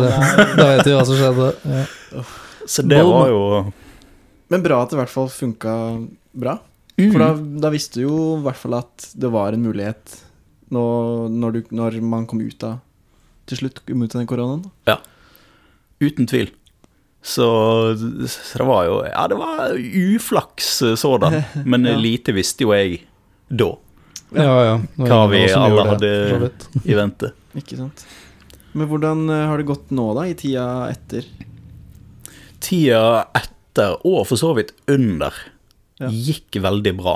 [0.58, 1.50] Da vet vi hva som skjedde.
[1.70, 2.24] Ja.
[2.68, 3.42] Så det var jo
[4.50, 5.76] Men bra at det i hvert fall funka
[6.34, 6.58] bra.
[6.98, 7.12] Mm.
[7.14, 7.30] For da,
[7.68, 10.16] da visste du jo i hvert fall at det var en mulighet
[10.74, 12.80] når, når, du, når man kom ut av
[13.48, 14.66] Til slutt kom ut av den koronaen.
[14.90, 14.98] Ja.
[16.02, 16.50] Uten tvil.
[17.22, 17.46] Så,
[18.28, 21.96] så det var jo Ja, det var uflaks eh, sådan, men Ja.
[22.02, 23.04] lite visste jo jeg
[23.50, 23.76] da
[24.36, 24.78] Ja, ja.
[24.98, 26.10] Det hva vi alle hadde
[26.84, 27.30] i vente.
[27.60, 28.06] Ikke sant.
[28.78, 30.26] Men hvordan eh, har det gått nå, da?
[30.28, 31.26] I tida etter?
[32.64, 35.34] Tida etter, og for så vidt under,
[36.00, 36.10] Ja.
[36.14, 37.16] gikk veldig bra.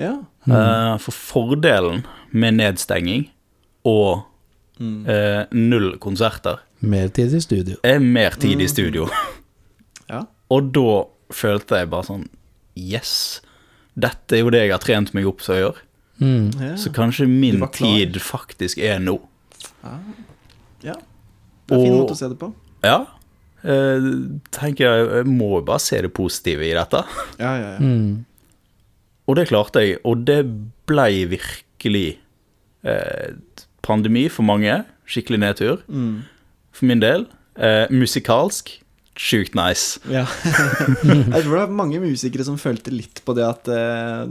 [0.00, 0.14] Ja.
[0.48, 3.28] Eh, for fordelen med nedstenging
[3.84, 4.24] og
[4.78, 5.06] Mm.
[5.08, 7.76] eh, null konserter Mer tid i studio.
[7.82, 9.06] er mer tid i studio.
[10.10, 10.24] Ja.
[10.50, 12.26] Og da følte jeg bare sånn
[12.76, 13.40] Yes,
[13.98, 15.80] dette er jo det jeg har trent meg opp til å gjøre.
[16.18, 16.50] Mm.
[16.60, 16.76] ja.
[16.80, 19.18] Så kanskje min tid faktisk er nå.
[19.82, 19.98] Ja.
[20.92, 20.96] ja.
[21.66, 22.52] Det er en fin måte å se det på.
[22.86, 23.00] Ja.
[23.66, 24.08] Eh,
[24.54, 27.02] tenker jeg, jeg må jo bare se det positive i dette.
[27.40, 27.82] Ja, ja, ja.
[27.82, 28.24] Mm.
[29.26, 30.40] Og det klarte jeg, og det
[30.86, 32.08] blei virkelig
[32.86, 33.34] eh,
[33.86, 34.84] pandemi for mange.
[35.06, 35.82] Skikkelig nedtur.
[35.90, 36.20] Mm.
[36.74, 37.26] For min del.
[37.58, 38.76] Eh, musikalsk.
[39.16, 39.96] Sjukt nice.
[40.12, 40.26] ja.
[41.32, 44.26] jeg tror det er mange musikere som følte litt på det at eh,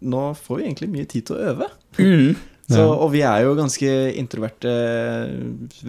[0.00, 1.68] nå får vi egentlig mye tid til å øve.
[1.98, 2.36] Mm.
[2.68, 3.88] Så, Og vi er jo ganske
[4.20, 4.68] introverte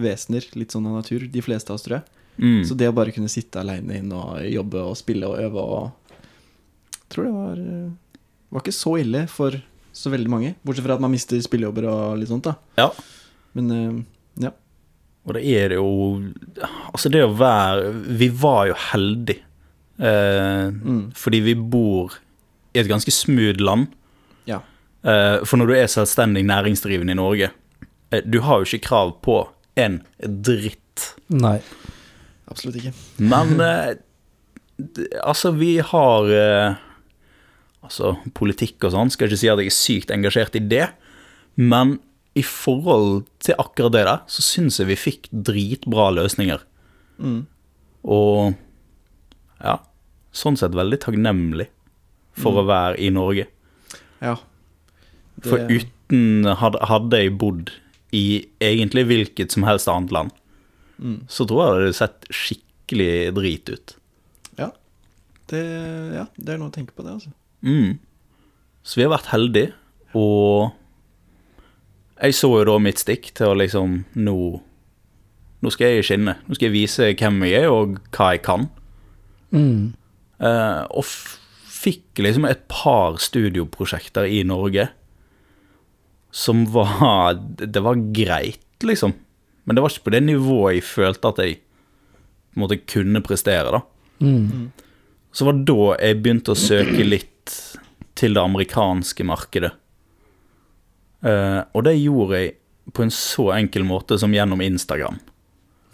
[0.00, 2.06] vesener, litt sånn av natur, de fleste av oss, tror jeg.
[2.40, 2.62] Mm.
[2.64, 5.90] Så det å bare kunne sitte aleine inn og jobbe og spille og øve og
[7.10, 7.88] Tror det var eh,
[8.54, 9.56] Var ikke så ille for
[9.92, 10.52] så veldig mange.
[10.64, 12.54] Bortsett fra at man mister spillejobber og litt sånt, da.
[12.78, 12.86] Ja.
[13.58, 14.00] Men eh,
[14.46, 14.52] ja.
[15.26, 15.88] Og det er jo
[16.94, 17.90] Altså, det å være
[18.22, 19.42] Vi var jo heldige.
[20.00, 21.10] Eh, Mm.
[21.18, 22.14] Fordi vi bor
[22.72, 23.90] i et ganske smooth land.
[25.02, 27.50] Eh, for når du er selvstendig næringsdrivende i Norge,
[28.12, 29.42] eh, du har jo ikke krav på
[29.80, 31.14] en dritt.
[31.32, 31.58] Nei.
[32.50, 32.92] Absolutt ikke.
[33.22, 33.96] Men eh,
[35.24, 36.78] altså, vi har
[37.80, 40.90] Altså, politikk og sånn, skal ikke si at jeg er sykt engasjert i det,
[41.56, 41.94] men
[42.38, 46.60] i forhold til akkurat det der, så syns jeg vi fikk dritbra løsninger.
[47.18, 47.40] Mm.
[48.04, 48.52] Og
[49.64, 49.78] ja,
[50.30, 51.70] sånn sett veldig takknemlig
[52.36, 53.48] for å være i Norge.
[54.20, 54.36] Ja.
[55.40, 57.72] Det, For uten hadde, jeg bodd
[58.16, 60.34] i egentlig hvilket som helst annet land,
[60.98, 61.22] mm.
[61.30, 63.96] så tror jeg det hadde sett skikkelig drit ut.
[64.58, 64.70] ja.
[65.50, 65.62] Det,
[66.14, 67.32] ja, det er noe å tenke på, det, altså.
[67.66, 67.98] Mm.
[68.86, 69.72] Så vi har vært heldige,
[70.14, 70.70] og
[72.20, 74.36] jeg så jo da mitt stikk til å liksom Nå,
[75.64, 76.36] nå skal jeg skinne.
[76.44, 78.66] Nå skal jeg vise hvem jeg er, og hva jeg kan.
[79.54, 79.92] Mm.
[80.40, 81.36] Uh, og f
[81.80, 84.90] fikk liksom et par studioprosjekter i Norge
[86.30, 87.34] som var
[87.66, 89.14] Det var greit, liksom.
[89.64, 93.20] Men det var ikke på det nivået jeg følte at jeg på en måte kunne
[93.22, 93.80] prestere, da.
[94.20, 94.70] Mm.
[95.32, 97.54] Så var det da jeg begynte å søke litt
[98.18, 99.70] til det amerikanske markedet.
[101.20, 102.54] Uh, og det gjorde jeg
[102.96, 105.20] på en så enkel måte som gjennom Instagram.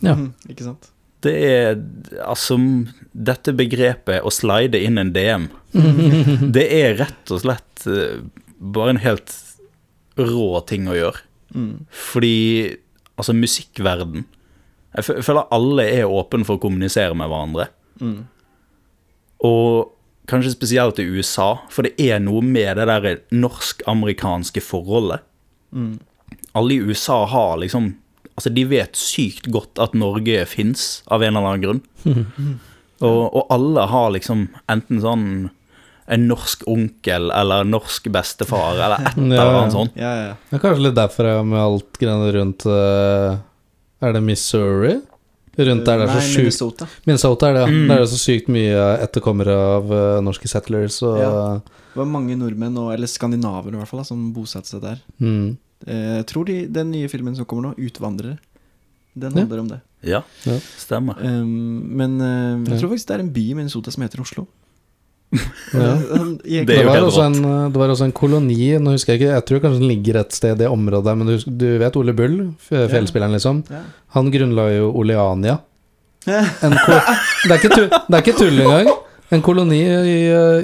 [0.01, 0.15] Ja.
[0.17, 0.91] Mm, ikke sant?
[1.25, 1.79] Det er
[2.23, 2.59] altså
[3.11, 5.49] Dette begrepet å slide inn en DM,
[6.57, 8.23] det er rett og slett uh,
[8.57, 9.33] bare en helt
[10.17, 11.23] rå ting å gjøre.
[11.55, 11.87] Mm.
[11.95, 12.39] Fordi
[13.17, 14.25] altså musikkverden
[14.97, 17.69] Jeg føler alle er åpne for å kommunisere med hverandre.
[18.01, 18.25] Mm.
[19.45, 19.93] Og
[20.31, 25.21] kanskje spesielt i USA, for det er noe med det der norsk-amerikanske forholdet.
[25.71, 25.99] Mm.
[26.57, 27.95] Alle i USA har liksom
[28.37, 31.79] Altså, de vet sykt godt at Norge fins, av en eller annen grunn.
[33.05, 35.25] Og, og alle har liksom enten sånn
[36.09, 39.47] en norsk onkel eller en norsk bestefar eller et eller Ja.
[39.61, 39.97] annet sånt.
[39.99, 40.33] Ja, ja.
[40.51, 43.39] Det er kanskje litt derfor jeg med alt greiene rundt eh,
[44.07, 45.01] Er det Missouri?
[45.57, 46.87] Rundt der det er så Nei, sjukt Minnesota.
[47.07, 47.69] Minnesota er det, ja.
[47.73, 47.87] Mm.
[47.89, 51.61] Der er det så sykt mye etterkommere av eh, norske settlers og Ja.
[51.97, 54.99] Det var mange nordmenn, og, eller skandinaver i hvert fall, som bosatte seg der.
[55.19, 55.57] mm.
[55.87, 58.37] Eh, Jeg tror de, den nye filmen som kommer nå, 'Utvandrere',
[59.17, 59.41] den Ja.
[59.41, 59.81] handler om det.
[60.05, 60.59] Ja, Ja.
[60.77, 61.17] stemmer.
[61.25, 62.81] Um, men jeg Ja.
[62.81, 64.47] tror faktisk det er en by i Minnesota som heter Oslo.
[65.75, 65.97] Ja.
[66.47, 67.39] Det er Det var, også en,
[67.73, 70.37] det var også en koloni, nå husker jeg ikke, jeg tror kanskje den ligger et
[70.37, 72.37] sted i det området men du, du vet Ole Bull,
[72.69, 73.65] fjellspilleren liksom,
[74.15, 75.59] han grunnla jo Oleania.
[76.27, 78.95] En ko det, er ikke tull, det er ikke tull engang.
[79.35, 80.19] En koloni i,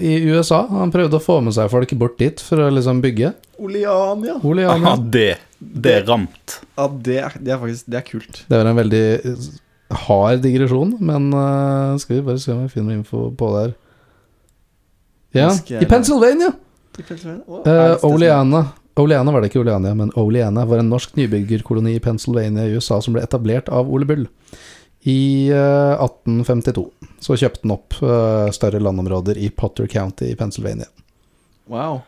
[0.06, 0.60] i USA.
[0.70, 3.32] Han prøvde å få med seg folk bort dit for å liksom bygge.
[3.62, 4.36] Oleania.
[4.38, 4.76] Oleania.
[4.76, 6.60] Aha, det, det er ramt.
[6.78, 8.42] Ja, det er, det er faktisk Det er kult.
[8.46, 9.04] Det var en veldig
[10.06, 13.74] hard digresjon, men uh, skal vi bare se om vi finner info på det her.
[15.32, 16.52] Ja, i Pennsylvania!
[16.98, 18.04] I Uh, stedet?
[18.04, 18.66] Oleana
[19.00, 22.98] Oleana var det ikke Oleania, men Oleana var en norsk nybyggerkoloni i Pennsylvania i USA
[23.00, 24.26] som ble etablert av Ole Bull
[25.08, 26.84] i eh, 1852.
[27.24, 30.90] Så kjøpte den opp eh, større landområder i Potter County i Pennsylvania.
[31.72, 32.02] Wow.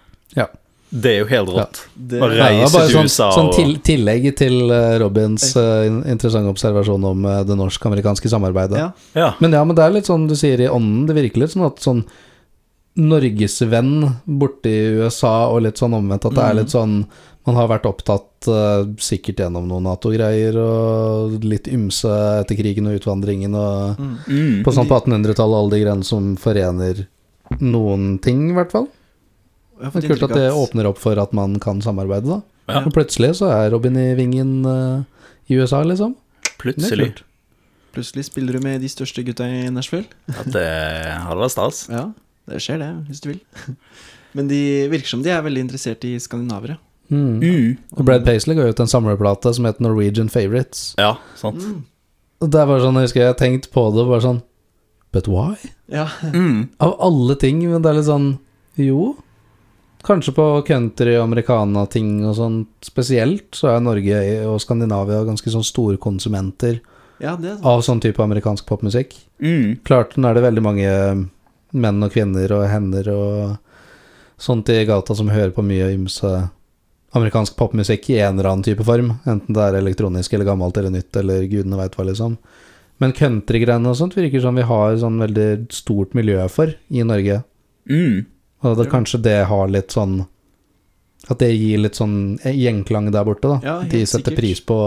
[0.95, 1.79] Det er jo helt rått.
[1.95, 4.99] Det, Ja, Å var Reise bare til sånn, USA sånn og- til, tillegg til eh,
[5.03, 8.79] Robins uh, interessante observasjon om eh, det norsk-amerikanske samarbeidet.
[8.79, 8.93] ja.
[9.19, 9.33] Ja.
[9.41, 11.09] Men ja, men det er litt sånn du sier i ånden.
[11.09, 12.05] Det virker litt sånn at sånn
[12.97, 16.25] norgesvenn borte i USA, og litt sånn omvendt.
[16.29, 16.59] At det er Mhm.
[16.61, 17.07] litt sånn
[17.47, 22.09] Man har vært opptatt uh, sikkert gjennom noen Nato-greier og litt ymse
[22.41, 24.17] etter krigen og utvandringen og Mm.
[24.27, 24.65] Mm.
[24.65, 27.07] På sånn på 1800-tallet, alle de greiene som forener
[27.61, 28.89] noen ting, i hvert fall.
[29.79, 32.41] Det er kult at det åpner opp for at man kan samarbeide, da.
[32.67, 32.81] Ja.
[32.87, 35.05] Og plutselig så er Robin i vingen uh,
[35.51, 36.17] i USA, liksom.
[36.59, 37.13] Plutselig.
[37.93, 40.07] Plutselig spiller du med de største gutta i Nashville.
[40.29, 40.65] Ja, det
[41.29, 41.89] hadde vært stas.
[41.91, 42.07] Ja,
[42.51, 43.41] det skjer det, hvis du vil.
[44.37, 46.79] Men de virker som de er veldig interessert i skandinavere.
[47.13, 47.43] Mm.
[47.43, 47.99] Uh.
[47.99, 50.93] Og Brad Paisley ga ut en samleplate som het Norwegian Favorites.
[51.01, 51.63] Ja, sant.
[51.63, 51.85] Mm.
[52.43, 54.43] Og det er bare sånn, jeg husker jeg har tenkt på det, bare sånn
[55.15, 55.55] But why?
[55.93, 56.09] Ja.
[56.27, 56.73] Mm.
[56.83, 58.33] Av alle ting, men det er litt sånn
[58.81, 59.13] Jo.
[60.05, 64.19] Kanskje på country, americana-ting og sånn spesielt, så er Norge
[64.51, 66.83] og Skandinavia ganske sånn storkonsumenter
[67.23, 67.69] ja, det er sant.
[67.71, 69.15] av sånn type amerikansk popmusikk.
[69.41, 69.79] Mm.
[69.87, 70.91] Klart nå er det veldig mange
[71.75, 73.57] menn og kvinner og hender og
[74.41, 76.31] sånt i gata som hører på mye ymse
[77.15, 79.13] amerikansk popmusikk i en eller annen type form.
[79.23, 82.37] Enten det er elektronisk eller gammelt eller nytt eller gudene veit hva, liksom.
[83.03, 87.41] Men countrygreiene og sånt virker som vi har sånn veldig stort miljø for i Norge.
[87.91, 88.25] Mm.
[88.65, 90.23] Og det, kanskje det har litt sånn
[91.29, 93.59] At det gir litt sånn gjenklang der borte, da.
[93.65, 94.41] Ja, de setter sikkert.
[94.41, 94.79] pris på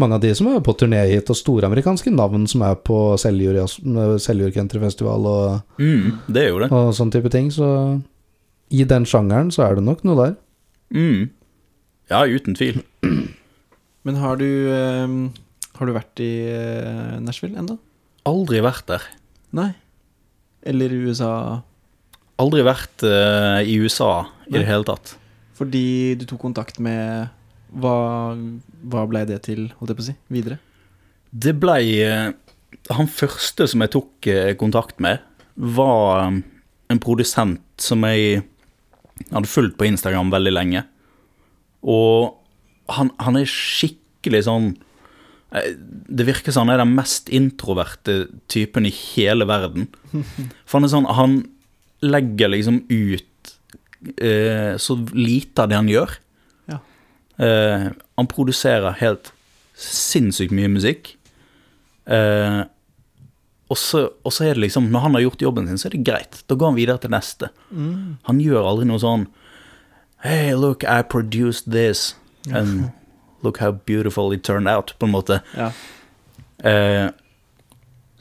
[0.00, 2.96] mange av de som er på turné hit, og store amerikanske navn som er på
[3.20, 3.74] Seljord
[4.22, 6.18] Seljord countryfestival og, Mm.
[6.32, 6.70] Det jo det.
[6.72, 7.50] og sånn type ting.
[7.52, 8.00] Så
[8.72, 10.34] i den sjangeren så er det nok noe der.
[10.94, 11.30] Mm.
[12.10, 12.82] Ja, uten tvil.
[14.04, 14.46] Men har du
[15.04, 15.32] um,
[15.78, 17.78] Har du vært i uh, Nashville ennå?
[18.28, 19.02] Aldri vært der.
[19.52, 19.70] Nei?
[20.66, 21.62] Eller i USA
[22.42, 24.60] Aldri vært uh, i USA i Nei.
[24.62, 25.14] det hele tatt.
[25.58, 27.28] fordi du tok kontakt med
[27.72, 27.96] Hva,
[28.92, 30.58] hva blei det til, holdt jeg på å si, videre?
[31.32, 32.32] Det blei eh,
[32.92, 35.22] Han første som jeg tok eh, kontakt med,
[35.56, 36.40] var eh,
[36.92, 38.42] en produsent som jeg
[39.30, 40.84] hadde fulgt på Instagram veldig lenge.
[41.88, 42.34] Og
[42.92, 44.72] han, han er skikkelig sånn
[45.52, 49.88] Det virker som han er den mest introverte typen i hele verden.
[50.66, 51.40] For han er sånn Han
[52.02, 53.52] legger liksom ut
[54.18, 56.16] eh, så lite av det han gjør.
[57.42, 59.32] Eh, han produserer helt
[59.78, 61.14] sinnssykt mye musikk.
[62.06, 62.62] Eh,
[63.72, 65.96] og, så, og så er det liksom Når han har gjort jobben sin, så er
[65.96, 66.42] det greit.
[66.46, 67.50] Da går han videre til neste.
[67.70, 68.18] Mm.
[68.28, 69.28] Han gjør aldri noe sånn
[70.22, 72.12] Hey, look, I produced this.
[72.46, 72.92] And
[73.42, 75.40] look how beautiful it turned out, på en måte.
[75.56, 75.72] Ja.
[76.62, 77.08] Eh,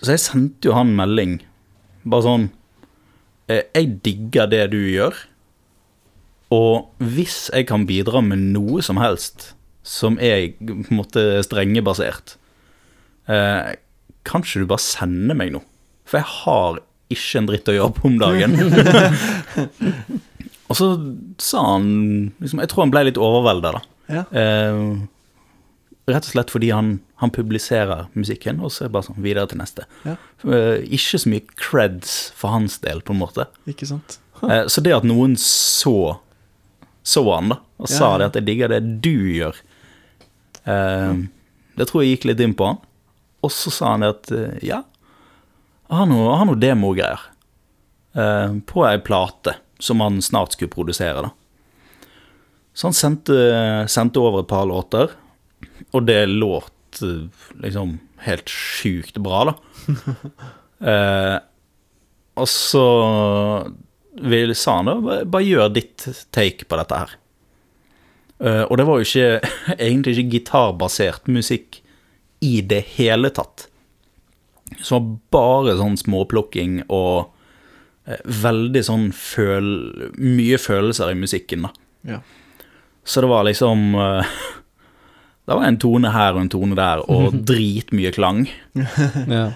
[0.01, 1.35] så jeg sendte jo han melding,
[2.09, 2.47] bare sånn
[3.45, 5.19] eh, Jeg digger det du gjør,
[6.51, 9.53] og hvis jeg kan bidra med noe som helst
[9.87, 12.35] som er på en måte strengebasert,
[13.31, 13.77] eh,
[14.27, 15.65] kanskje du bare sender meg noe?
[16.05, 18.57] For jeg har ikke en dritt å gjøre på om dagen.
[20.69, 20.91] og så
[21.41, 21.87] sa han
[22.43, 23.81] liksom, Jeg tror han ble litt overvelda, da.
[24.11, 24.27] ja.
[24.35, 24.83] Eh,
[26.11, 29.47] rett og slett fordi han, han publiserer musikken, og så er det bare sånn videre
[29.51, 29.85] til neste.
[30.07, 30.17] Ja.
[30.43, 33.47] Eh, ikke så mye creds for hans del, på en måte.
[33.69, 34.19] Ikke sant?
[34.43, 36.17] Eh, så det at noen så
[37.03, 39.61] så han, da, og Ja, sa det at 'jeg digger det du gjør',
[40.65, 41.27] eh,
[41.77, 42.77] Det tror jeg gikk litt inn på han.
[43.41, 44.83] Og så sa han at eh, ja,
[45.89, 47.19] jeg har noe, har noe demogreier
[48.13, 51.21] eh, på ei plate som han snart skulle produsere.
[51.21, 51.31] da.
[52.73, 55.09] Så han sendte, sendte over et par låter,
[55.91, 59.55] og det låt liksom helt sjukt bra, da.
[60.91, 61.37] eh,
[62.39, 62.85] og så
[64.19, 67.17] vil, sa han da bare, gjør ditt take på dette her.
[68.41, 69.51] Uh, og det var jo ikke
[69.87, 71.81] egentlig ikke gitarbasert musikk
[72.41, 73.67] i det hele tatt.
[74.81, 77.29] Så var bare sånn småplukking og
[78.09, 79.69] uh, veldig sånn føl...
[80.17, 81.75] Mye følelser i musikken, da.
[82.15, 82.21] Ja.
[83.05, 84.25] Så det var liksom uh,
[85.45, 88.45] Det var en tone her og en tone der, og dritmye klang.
[89.27, 89.51] Ja.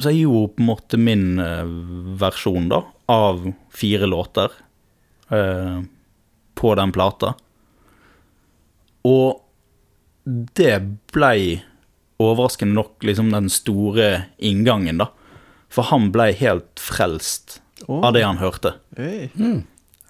[0.00, 1.72] Så jeg gjorde på en måte min eh,
[2.20, 2.82] versjon, da,
[3.12, 4.52] av fire låter
[5.28, 5.80] eh,
[6.56, 7.34] på den plata.
[9.08, 9.42] Og
[10.56, 10.76] det
[11.12, 11.60] blei
[12.20, 15.10] overraskende nok liksom den store inngangen, da.
[15.70, 18.00] For han blei helt frelst oh.
[18.04, 18.74] av det han hørte.
[18.96, 19.28] Hey.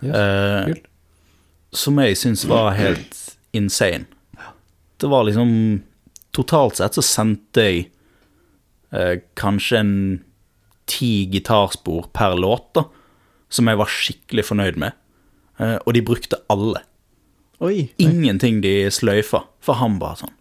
[0.01, 0.15] Yes.
[0.17, 0.75] Eh,
[1.71, 3.19] som jeg syns var helt
[3.53, 4.07] insane.
[5.01, 5.83] Det var liksom
[6.31, 7.79] Totalt sett så sendte jeg
[8.93, 9.95] eh, kanskje en
[10.91, 12.87] ti gitarspor per låt, da,
[13.51, 14.97] som jeg var skikkelig fornøyd med.
[15.61, 16.83] Eh, og de brukte alle.
[17.61, 17.91] Oi.
[18.01, 19.45] Ingenting de sløyfa.
[19.61, 20.37] For han bare sånn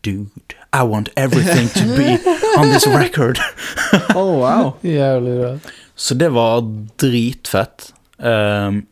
[0.00, 2.14] Dude, I want everything to be
[2.56, 3.36] on this record.
[4.16, 4.70] oh, wow.
[4.80, 5.50] Jævlig bra.
[5.92, 6.62] Så det var
[6.96, 7.90] dritfett.
[8.16, 8.86] Ehm,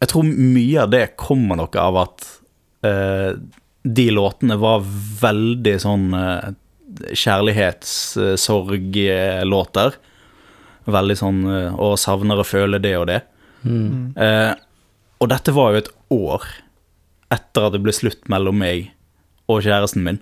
[0.00, 2.24] jeg tror mye av det kommer nok av at
[2.86, 3.34] eh,
[3.84, 4.86] de låtene var
[5.20, 6.48] veldig sånn uh,
[7.12, 9.92] kjærlighetssorglåter.
[10.88, 13.18] veldig sånn eh, Å, savner å føle det og det.
[13.64, 14.14] Mm.
[14.16, 14.52] Eh,
[15.20, 16.42] og dette var jo et år
[17.34, 18.86] etter at det ble slutt mellom meg
[19.50, 20.20] og kjæresten min.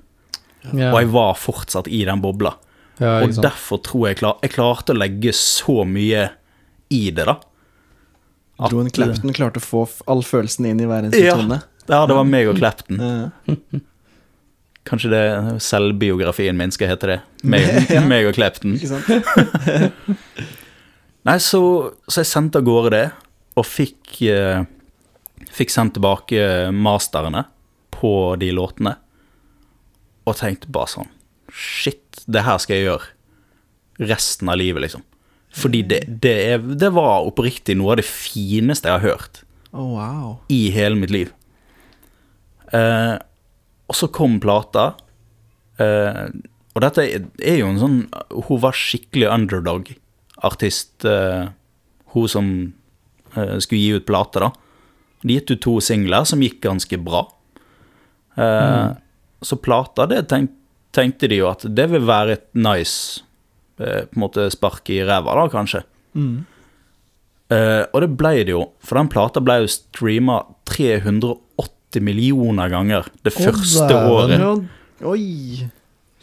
[0.72, 0.88] Ja.
[0.92, 2.52] Og jeg var fortsatt i den bobla.
[2.98, 6.30] ja, Og derfor tror jeg klar, jeg klarte å legge så mye
[6.90, 7.36] i det, da.
[8.58, 11.34] At- Rowan Clapton klarte å få all følelsen inn i hver eneste Ja.
[11.36, 11.60] tone.
[11.88, 12.98] Ja, det var meg og Clapton.
[14.86, 15.24] Kanskje det
[15.66, 17.18] selvbiografien min skal hete det.
[17.50, 18.04] Meg, Ja.
[18.06, 18.76] meg og Klepten.
[18.78, 19.08] Ikke sant?
[21.26, 21.60] Nei, så,
[22.06, 23.06] så jeg sendte av gårde det,
[23.58, 24.62] og fikk, eh,
[25.50, 27.46] fikk sendt tilbake masterne
[27.96, 28.94] på de låtene.
[30.26, 31.12] Og tenkte bare sånn
[31.56, 35.04] Shit, det her skal jeg gjøre resten av livet, liksom.
[35.56, 39.38] Fordi det, det, er, det var oppriktig noe av det fineste jeg har hørt
[39.72, 40.34] oh, wow.
[40.52, 41.30] i hele mitt liv.
[42.76, 43.14] Eh,
[43.86, 44.94] og så kom plata.
[45.82, 46.24] Eh,
[46.76, 47.96] og dette er, er jo en sånn
[48.48, 51.48] Hun var skikkelig underdog-artist, eh,
[52.14, 52.48] hun som
[53.36, 54.50] eh, skulle gi ut plate, da.
[55.22, 57.24] De gitt ut to singler som gikk ganske bra.
[58.36, 58.96] Eh,
[59.46, 60.50] Så plata, det tenk,
[60.96, 63.22] tenkte de jo at det vil være et nice
[63.76, 65.82] på en måte spark i ræva, da, kanskje.
[66.16, 66.46] Mm.
[67.52, 73.08] Eh, og det ble det jo, for den plata ble jo streama 380 millioner ganger
[73.26, 74.66] det første året.
[75.06, 75.66] Oi.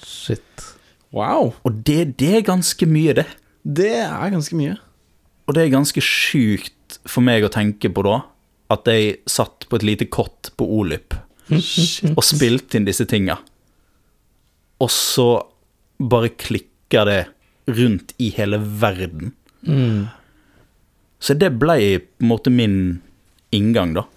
[0.04, 0.68] Shit.
[1.14, 1.54] Wow.
[1.64, 3.28] Og det, det er ganske mye, det.
[3.64, 4.78] Det er ganske mye.
[5.48, 8.22] Og det er ganske sjukt for meg å tenke på da,
[8.74, 11.16] at jeg satt på et lite kott på Olyp
[11.54, 13.38] og spilte inn disse tinga.
[14.82, 15.28] Og så
[16.00, 17.22] bare klikker det
[17.70, 19.34] rundt i hele verden.
[19.68, 20.08] Mm.
[21.24, 22.78] Så det ble på en måte min
[23.56, 24.08] inngang, da.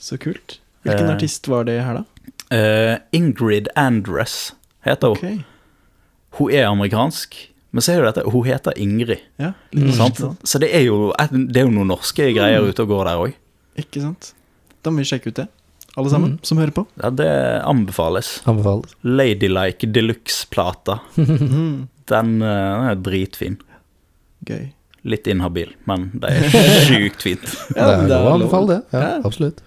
[0.00, 0.58] Så kult.
[0.84, 1.14] Hvilken Eh.
[1.14, 2.04] artist var det her, da?
[2.56, 4.52] Eh, Ingrid Andress
[4.84, 5.16] heter hun.
[5.16, 5.44] Ok.
[6.38, 7.34] Hun er amerikansk,
[7.72, 9.20] men så er jo dette Hun heter Ingrid.
[9.38, 10.16] Ja, litt Sant?
[10.16, 10.36] sånn.
[10.44, 13.34] Så det er jo det er jo noen norske greier ute og går der òg.
[13.78, 14.32] Ikke sant?
[14.82, 15.48] Da må vi sjekke ut det,
[15.96, 16.86] alle sammen som hører på.
[17.02, 17.28] Ja, det
[17.66, 18.40] anbefales.
[18.46, 18.94] Anbefales.
[19.04, 21.00] Ladylike Deluxe-plata.
[21.16, 21.88] Mhm.
[22.10, 23.58] Den eh, den er dritfin.
[24.46, 24.72] Gøy.
[25.04, 26.48] Litt inhabil, men det er
[26.88, 27.44] sjukt fint.
[27.76, 28.80] er det er lov å anbefale det.
[28.92, 29.20] Ja, Ja.
[29.24, 29.60] absolutt.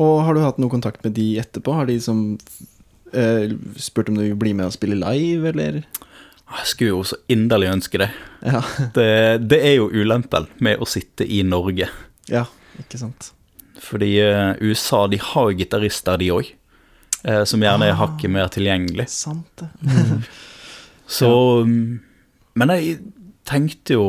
[0.00, 1.74] Og har du hatt noe kontakt med de etterpå?
[1.76, 2.38] Har de som
[3.12, 5.82] eh, spurt om du vil bli med og spille live, eller?
[6.52, 8.10] Jeg skulle jo så inderlig ønske det.
[8.44, 8.62] Ja,
[8.96, 9.06] Det,
[9.48, 11.88] det er jo ulempen med å sitte i Norge.
[12.28, 12.46] ja
[12.80, 13.32] ikke sant.
[13.82, 16.52] Fordi eh, USA de har jo gitarister, de òg.
[17.46, 17.98] som gjerne er Ah.
[18.00, 19.04] hakket mer tilgjengelig.
[19.12, 19.68] Sant det.
[21.06, 21.28] Så
[21.66, 22.00] mm,
[22.58, 22.96] Men jeg
[23.44, 24.06] tenkte jo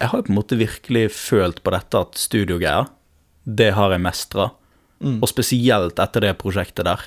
[0.00, 2.88] Jeg har jo på en måte virkelig følt på dette at studiogreier,
[3.46, 4.50] det har jeg mestra.
[5.00, 5.18] Mm.
[5.20, 7.04] Og spesielt etter det prosjektet der.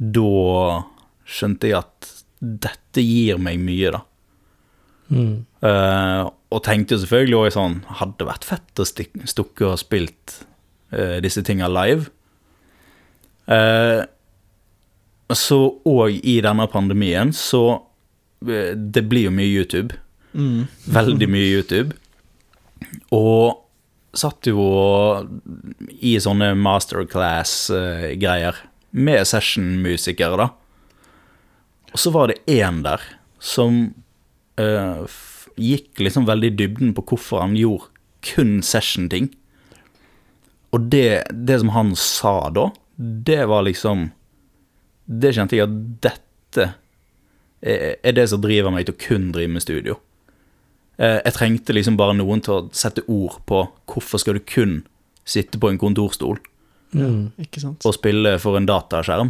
[0.00, 0.84] Da
[1.28, 4.04] skjønte jeg at dette gir meg mye, da.
[5.10, 5.34] Mm.
[5.64, 10.36] Uh, og tenkte jo selvfølgelig òg sånn Hadde vært fett å stukke og spilt
[10.94, 12.08] uh, disse tinga live.
[13.50, 14.06] Uh,
[15.34, 17.82] så òg i denne pandemien, så
[18.40, 19.98] Det blir jo mye YouTube.
[20.32, 20.64] Mm.
[20.88, 21.92] Veldig mye YouTube.
[23.12, 23.59] Og
[24.16, 24.64] satt jo
[26.00, 28.56] i sånne masterclass-greier
[28.90, 30.48] med session-musikere, da.
[31.90, 33.02] Og så var det én der
[33.42, 33.94] som
[34.60, 35.06] uh,
[35.58, 37.90] gikk liksom veldig i dybden på hvorfor han gjorde
[38.26, 39.30] kun session-ting.
[40.74, 44.10] Og det, det som han sa da, det var liksom
[45.10, 46.66] Det kjente jeg at dette
[47.60, 49.96] er det som driver meg til å kun drive med studio.
[51.00, 54.82] Eh, Jeg trengte liksom bare noen til å sette ord på hvorfor skal du kun
[55.24, 56.38] sitte på en kontorstol
[56.92, 57.30] Mm.
[57.38, 57.84] Ikke sant?
[57.86, 59.28] og spille for en dataskjerm,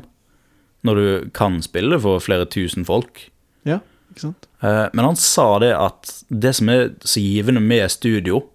[0.83, 3.27] når du kan spille for flere tusen folk.
[3.69, 4.47] Ja, ikke sant?
[4.65, 8.47] Eh, Men han sa det at det som er så givende med studio,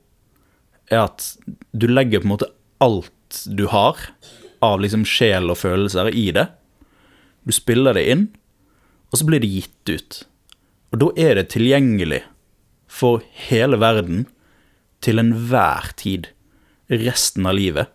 [0.90, 1.38] er at
[1.78, 2.50] du legger på en måte
[2.82, 3.96] alt du har
[4.64, 6.48] av liksom sjel og følelser i det.
[7.46, 8.30] Du spiller det inn,
[9.14, 10.24] og så blir det gitt ut.
[10.94, 12.24] Og da er det tilgjengelig
[12.96, 14.26] for hele verden
[15.04, 16.30] til enhver tid.
[16.92, 17.92] Resten av livet.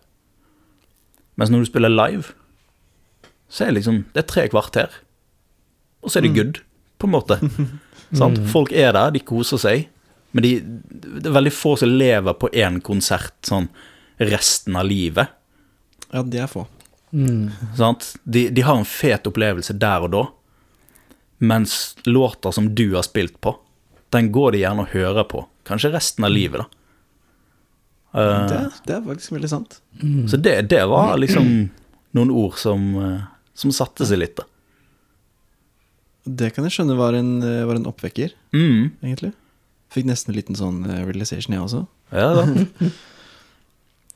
[1.39, 2.35] Mens når du spiller live,
[3.51, 4.91] så er det liksom Det er tre kvarter.
[6.01, 6.59] Og så er det good,
[6.97, 7.39] på en måte.
[8.19, 8.39] Sant?
[8.51, 9.87] Folk er der, de koser seg.
[10.31, 10.51] Men de,
[11.21, 13.67] det er veldig få som lever på én konsert sånn
[14.21, 15.31] resten av livet.
[16.11, 16.65] Ja, det er få.
[17.11, 17.49] Mm.
[17.79, 18.13] Sant?
[18.23, 20.23] De, de har en fet opplevelse der og da,
[21.41, 23.55] mens låter som du har spilt på,
[24.11, 25.45] den går de gjerne og hører på.
[25.67, 26.67] Kanskje resten av livet, da.
[28.11, 29.77] Uh, Det, det er faktisk veldig sant.
[30.27, 31.47] Så det, det var liksom
[32.17, 33.21] noen ord som, eh,
[33.55, 34.43] som satte seg litt, da.
[36.27, 39.31] Det kan jeg skjønne var en, eh, var en oppvekker, Mm, egentlig.
[39.91, 41.87] Fikk nesten en liten sånn eh, realization, jeg også.
[42.11, 42.91] ja da.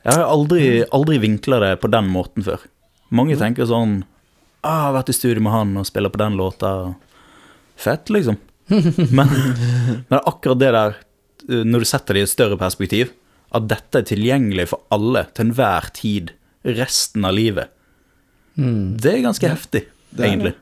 [0.06, 2.62] Jeg har aldri, aldri vinkla det på den måten før.
[3.10, 4.04] Mange tenker sånn
[4.62, 6.96] ah, 'Jeg har vært i studio med han og spiller på den låta.'
[7.76, 8.38] Fett, liksom.
[9.16, 9.30] Men,
[10.10, 10.96] men akkurat det der,
[11.50, 13.12] eh, når du setter det i et større perspektiv,
[13.56, 16.34] at dette er tilgjengelig for alle til enhver tid
[16.66, 17.72] resten av livet,
[18.58, 18.96] Mm.
[19.04, 19.82] det er ganske heftig,
[20.16, 20.54] Det er egentlig.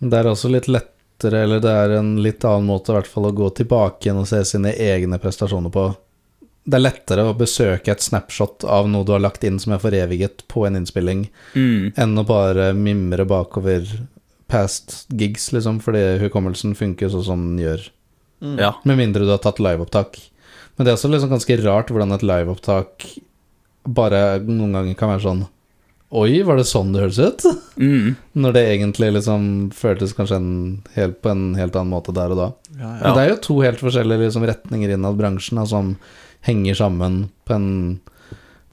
[0.00, 3.26] Det er også litt lettere, eller det er en litt annen måte i hvert fall
[3.28, 5.82] å gå tilbake igjen og se sine egne prestasjoner på.
[6.64, 9.82] Det er lettere å besøke et snapshot av noe du har lagt inn som er
[9.84, 13.84] foreviget på en innspilling, Mm, enn å bare mimre bakover
[14.50, 17.86] past gigs, liksom, fordi hukommelsen funker sånn som den gjør.
[18.40, 18.56] Mm.
[18.58, 18.74] ja.
[18.88, 20.18] Med mindre du har tatt liveopptak.
[20.76, 23.04] Men det er også liksom ganske rart hvordan et liveopptak
[23.84, 25.42] bare noen ganger kan være sånn
[26.10, 27.44] Oi, var det sånn det høres ut?
[27.80, 30.48] Mm, Når det egentlig liksom føltes kanskje en
[30.92, 32.48] helt, på en helt annen måte der og da.
[32.74, 32.96] Ja, ja.
[32.98, 35.94] Men det er jo to helt forskjellige liksom, retninger innad bransjen da, som
[36.44, 37.70] henger sammen på en,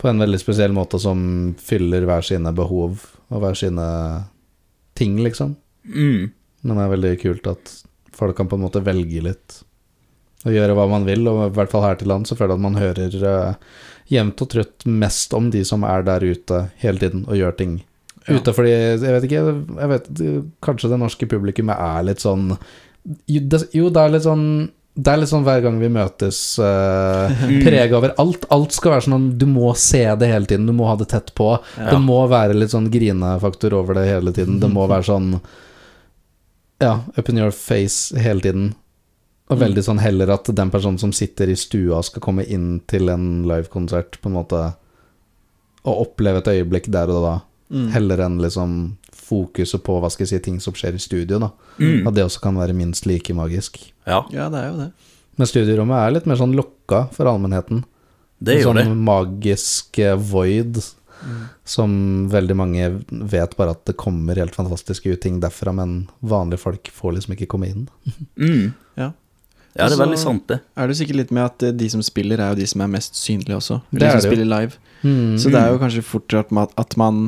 [0.02, 1.22] på en veldig spesiell måte som
[1.62, 3.88] fyller hver sine behov og hver sine
[5.00, 5.56] ting, liksom.
[5.88, 6.30] Mm,
[6.68, 7.74] Men det er veldig kult at
[8.18, 9.62] folk kan på en måte velge litt
[10.46, 12.60] og gjøre hva man vil, og i hvert fall her til land så føler jeg
[12.62, 13.80] at man hører uh,
[14.14, 17.78] jevnt og trutt mest om de som er der ute hele tiden og gjør ting
[18.28, 18.36] Ja.
[18.38, 19.42] ute, fordi jeg vet ikke
[19.80, 20.08] jeg vet,
[20.64, 22.50] Kanskje det norske publikummet er litt sånn
[23.28, 24.48] Jo, det, jo, det er litt sånn
[24.98, 27.30] det er litt sånn hver gang vi møtes, uh,
[27.62, 28.48] preg over alt.
[28.50, 31.30] Alt skal være sånn Du må se det hele tiden, du må ha det tett
[31.38, 31.52] på.
[31.78, 31.92] Ja.
[31.92, 34.58] Det må være litt sånn grinefaktor over det hele tiden.
[34.64, 35.36] Det må være sånn
[36.84, 38.68] Ja, up in your face hele tiden.
[39.48, 43.08] Og veldig sånn heller at den personen som sitter i stua, skal komme inn til
[43.14, 44.62] en livekonsert, på en måte,
[45.88, 47.36] og oppleve et øyeblikk der og da.
[47.72, 47.88] Mm.
[47.96, 48.74] Heller enn liksom
[49.28, 51.40] fokuset på hva skal jeg si, ting som skjer i studio.
[51.40, 51.50] da
[51.80, 53.80] mm, At det også kan være minst like magisk.
[54.08, 54.92] ja, ja, det er jo det.
[55.38, 57.84] Men studierommet er litt mer sånn lokka for allmennheten.
[58.40, 58.88] det gjør sånn det.
[59.10, 60.80] magisk eh, void
[61.18, 61.46] Mm.
[61.66, 61.94] som
[62.30, 66.92] veldig mange vet bare at det kommer helt fantastiske ut ting derfra, men vanlige folk
[66.94, 67.88] får liksom ikke komme inn.
[68.38, 68.74] Mm.
[68.98, 69.12] Ja.
[69.78, 70.60] Ja, det er veldig sant, det.
[70.78, 72.88] Er det sikkert litt med at eh, de som spiller, er jo de som er
[72.90, 73.82] mest synlige også.
[73.92, 74.32] Det de er som det jo.
[74.32, 74.80] spiller live.
[75.04, 75.36] Mm.
[75.38, 76.04] Så det er jo kanskje
[76.58, 77.28] ma- at man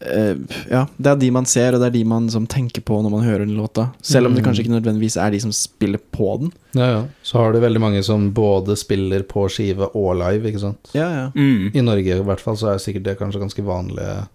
[0.00, 3.10] Ja, det er de man ser, og det er de man som tenker på når
[3.12, 3.90] man hører den låta.
[4.00, 4.46] Selv om det Mm.
[4.48, 6.52] kanskje ikke nødvendigvis er de som spiller på den.
[6.72, 7.02] Ja, ja.
[7.22, 10.90] Så har du veldig mange som både spiller på skive og live, ikke sant.
[10.94, 11.26] Ja, ja.
[11.34, 11.70] Mm.
[11.74, 14.26] I Norge i hvert fall så er det sikkert det kanskje ganske vanlig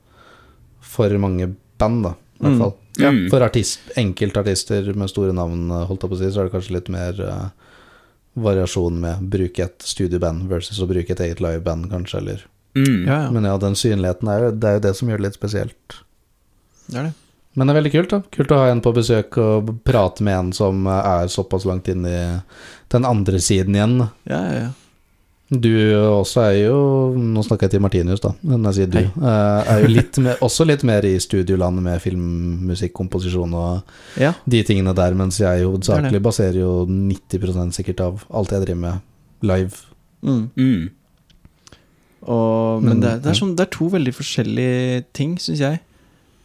[0.82, 2.09] for mange band, da.
[2.09, 2.59] I hvert Mm.
[2.59, 2.74] fall.
[2.99, 3.09] Ja.
[3.11, 3.30] Mm.
[3.30, 6.72] For artist, enkeltartister med store navn, holdt jeg på å si, så er det kanskje
[6.74, 7.49] litt mer uh,
[8.38, 12.41] variasjon med bruke et studioband versus å bruke et eget liveband, kanskje, eller
[12.76, 13.06] Mm.
[13.08, 13.32] ja, ja.
[13.32, 16.00] Men ja, den synligheten er jo det, er jo det som gjør det litt spesielt.
[16.90, 17.14] Det er det.
[17.56, 18.18] Men det er veldig kult, da.
[18.36, 21.88] Kult å ha en på besøk og prate med en som eh, er såpass langt
[21.88, 22.18] inn i
[22.92, 24.02] den andre siden igjen.
[24.28, 24.72] Ja, ja, ja.
[25.46, 26.78] Du også er jo
[27.22, 28.98] Nå snakker jeg til Martinius, da, men jeg sier du.
[28.98, 29.12] Hei.
[29.30, 33.84] eh, Er jo litt mer, også litt mer i studiolandet med filmmusikkomposisjon og
[34.20, 34.34] Ja.
[34.50, 39.02] de tingene der, mens jeg hovedsakelig baserer jo 90 sikkert av alt jeg driver med,
[39.46, 39.72] live.
[40.26, 40.50] Mm.
[40.58, 40.90] Mm.
[42.26, 45.62] Og, men Men, det er, det, er sånn, det er to veldig forskjellige ting, syns
[45.62, 45.80] jeg.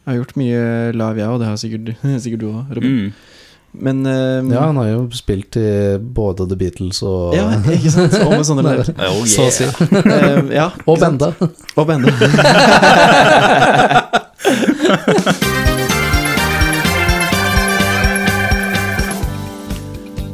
[0.04, 0.62] Jeg har gjort mye
[0.96, 1.38] live, jeg òg.
[1.40, 1.92] Det har sikkert,
[2.24, 2.96] sikkert du òg, Robin.
[2.96, 3.12] Mm.
[3.72, 5.66] Men um, Ja, han har jo spilt i
[6.02, 8.16] både The Beatles og ja, ikke sant?
[8.24, 9.68] Og med sånne der Oh, Så å si.
[9.94, 11.30] um, ja, Og benda.
[11.78, 12.10] Og benda.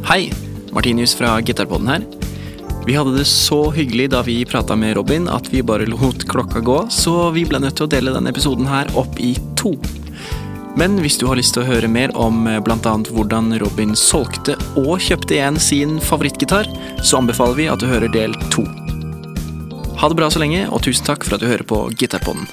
[0.06, 0.30] Hei,
[0.72, 2.25] Martinius fra Gitarpodden her.
[2.86, 6.60] Vi hadde det så hyggelig da vi prata med Robin at vi bare lot klokka
[6.62, 9.72] gå, så vi ble nødt til å dele denne episoden her opp i to.
[10.78, 12.92] Men hvis du har lyst til å høre mer om bl.a.
[13.10, 16.70] hvordan Robin solgte og kjøpte igjen sin favorittgitar,
[17.02, 18.62] så anbefaler vi at du hører del to.
[19.96, 22.46] Ha det bra så lenge, og tusen takk for at du hører på Gitarpodden.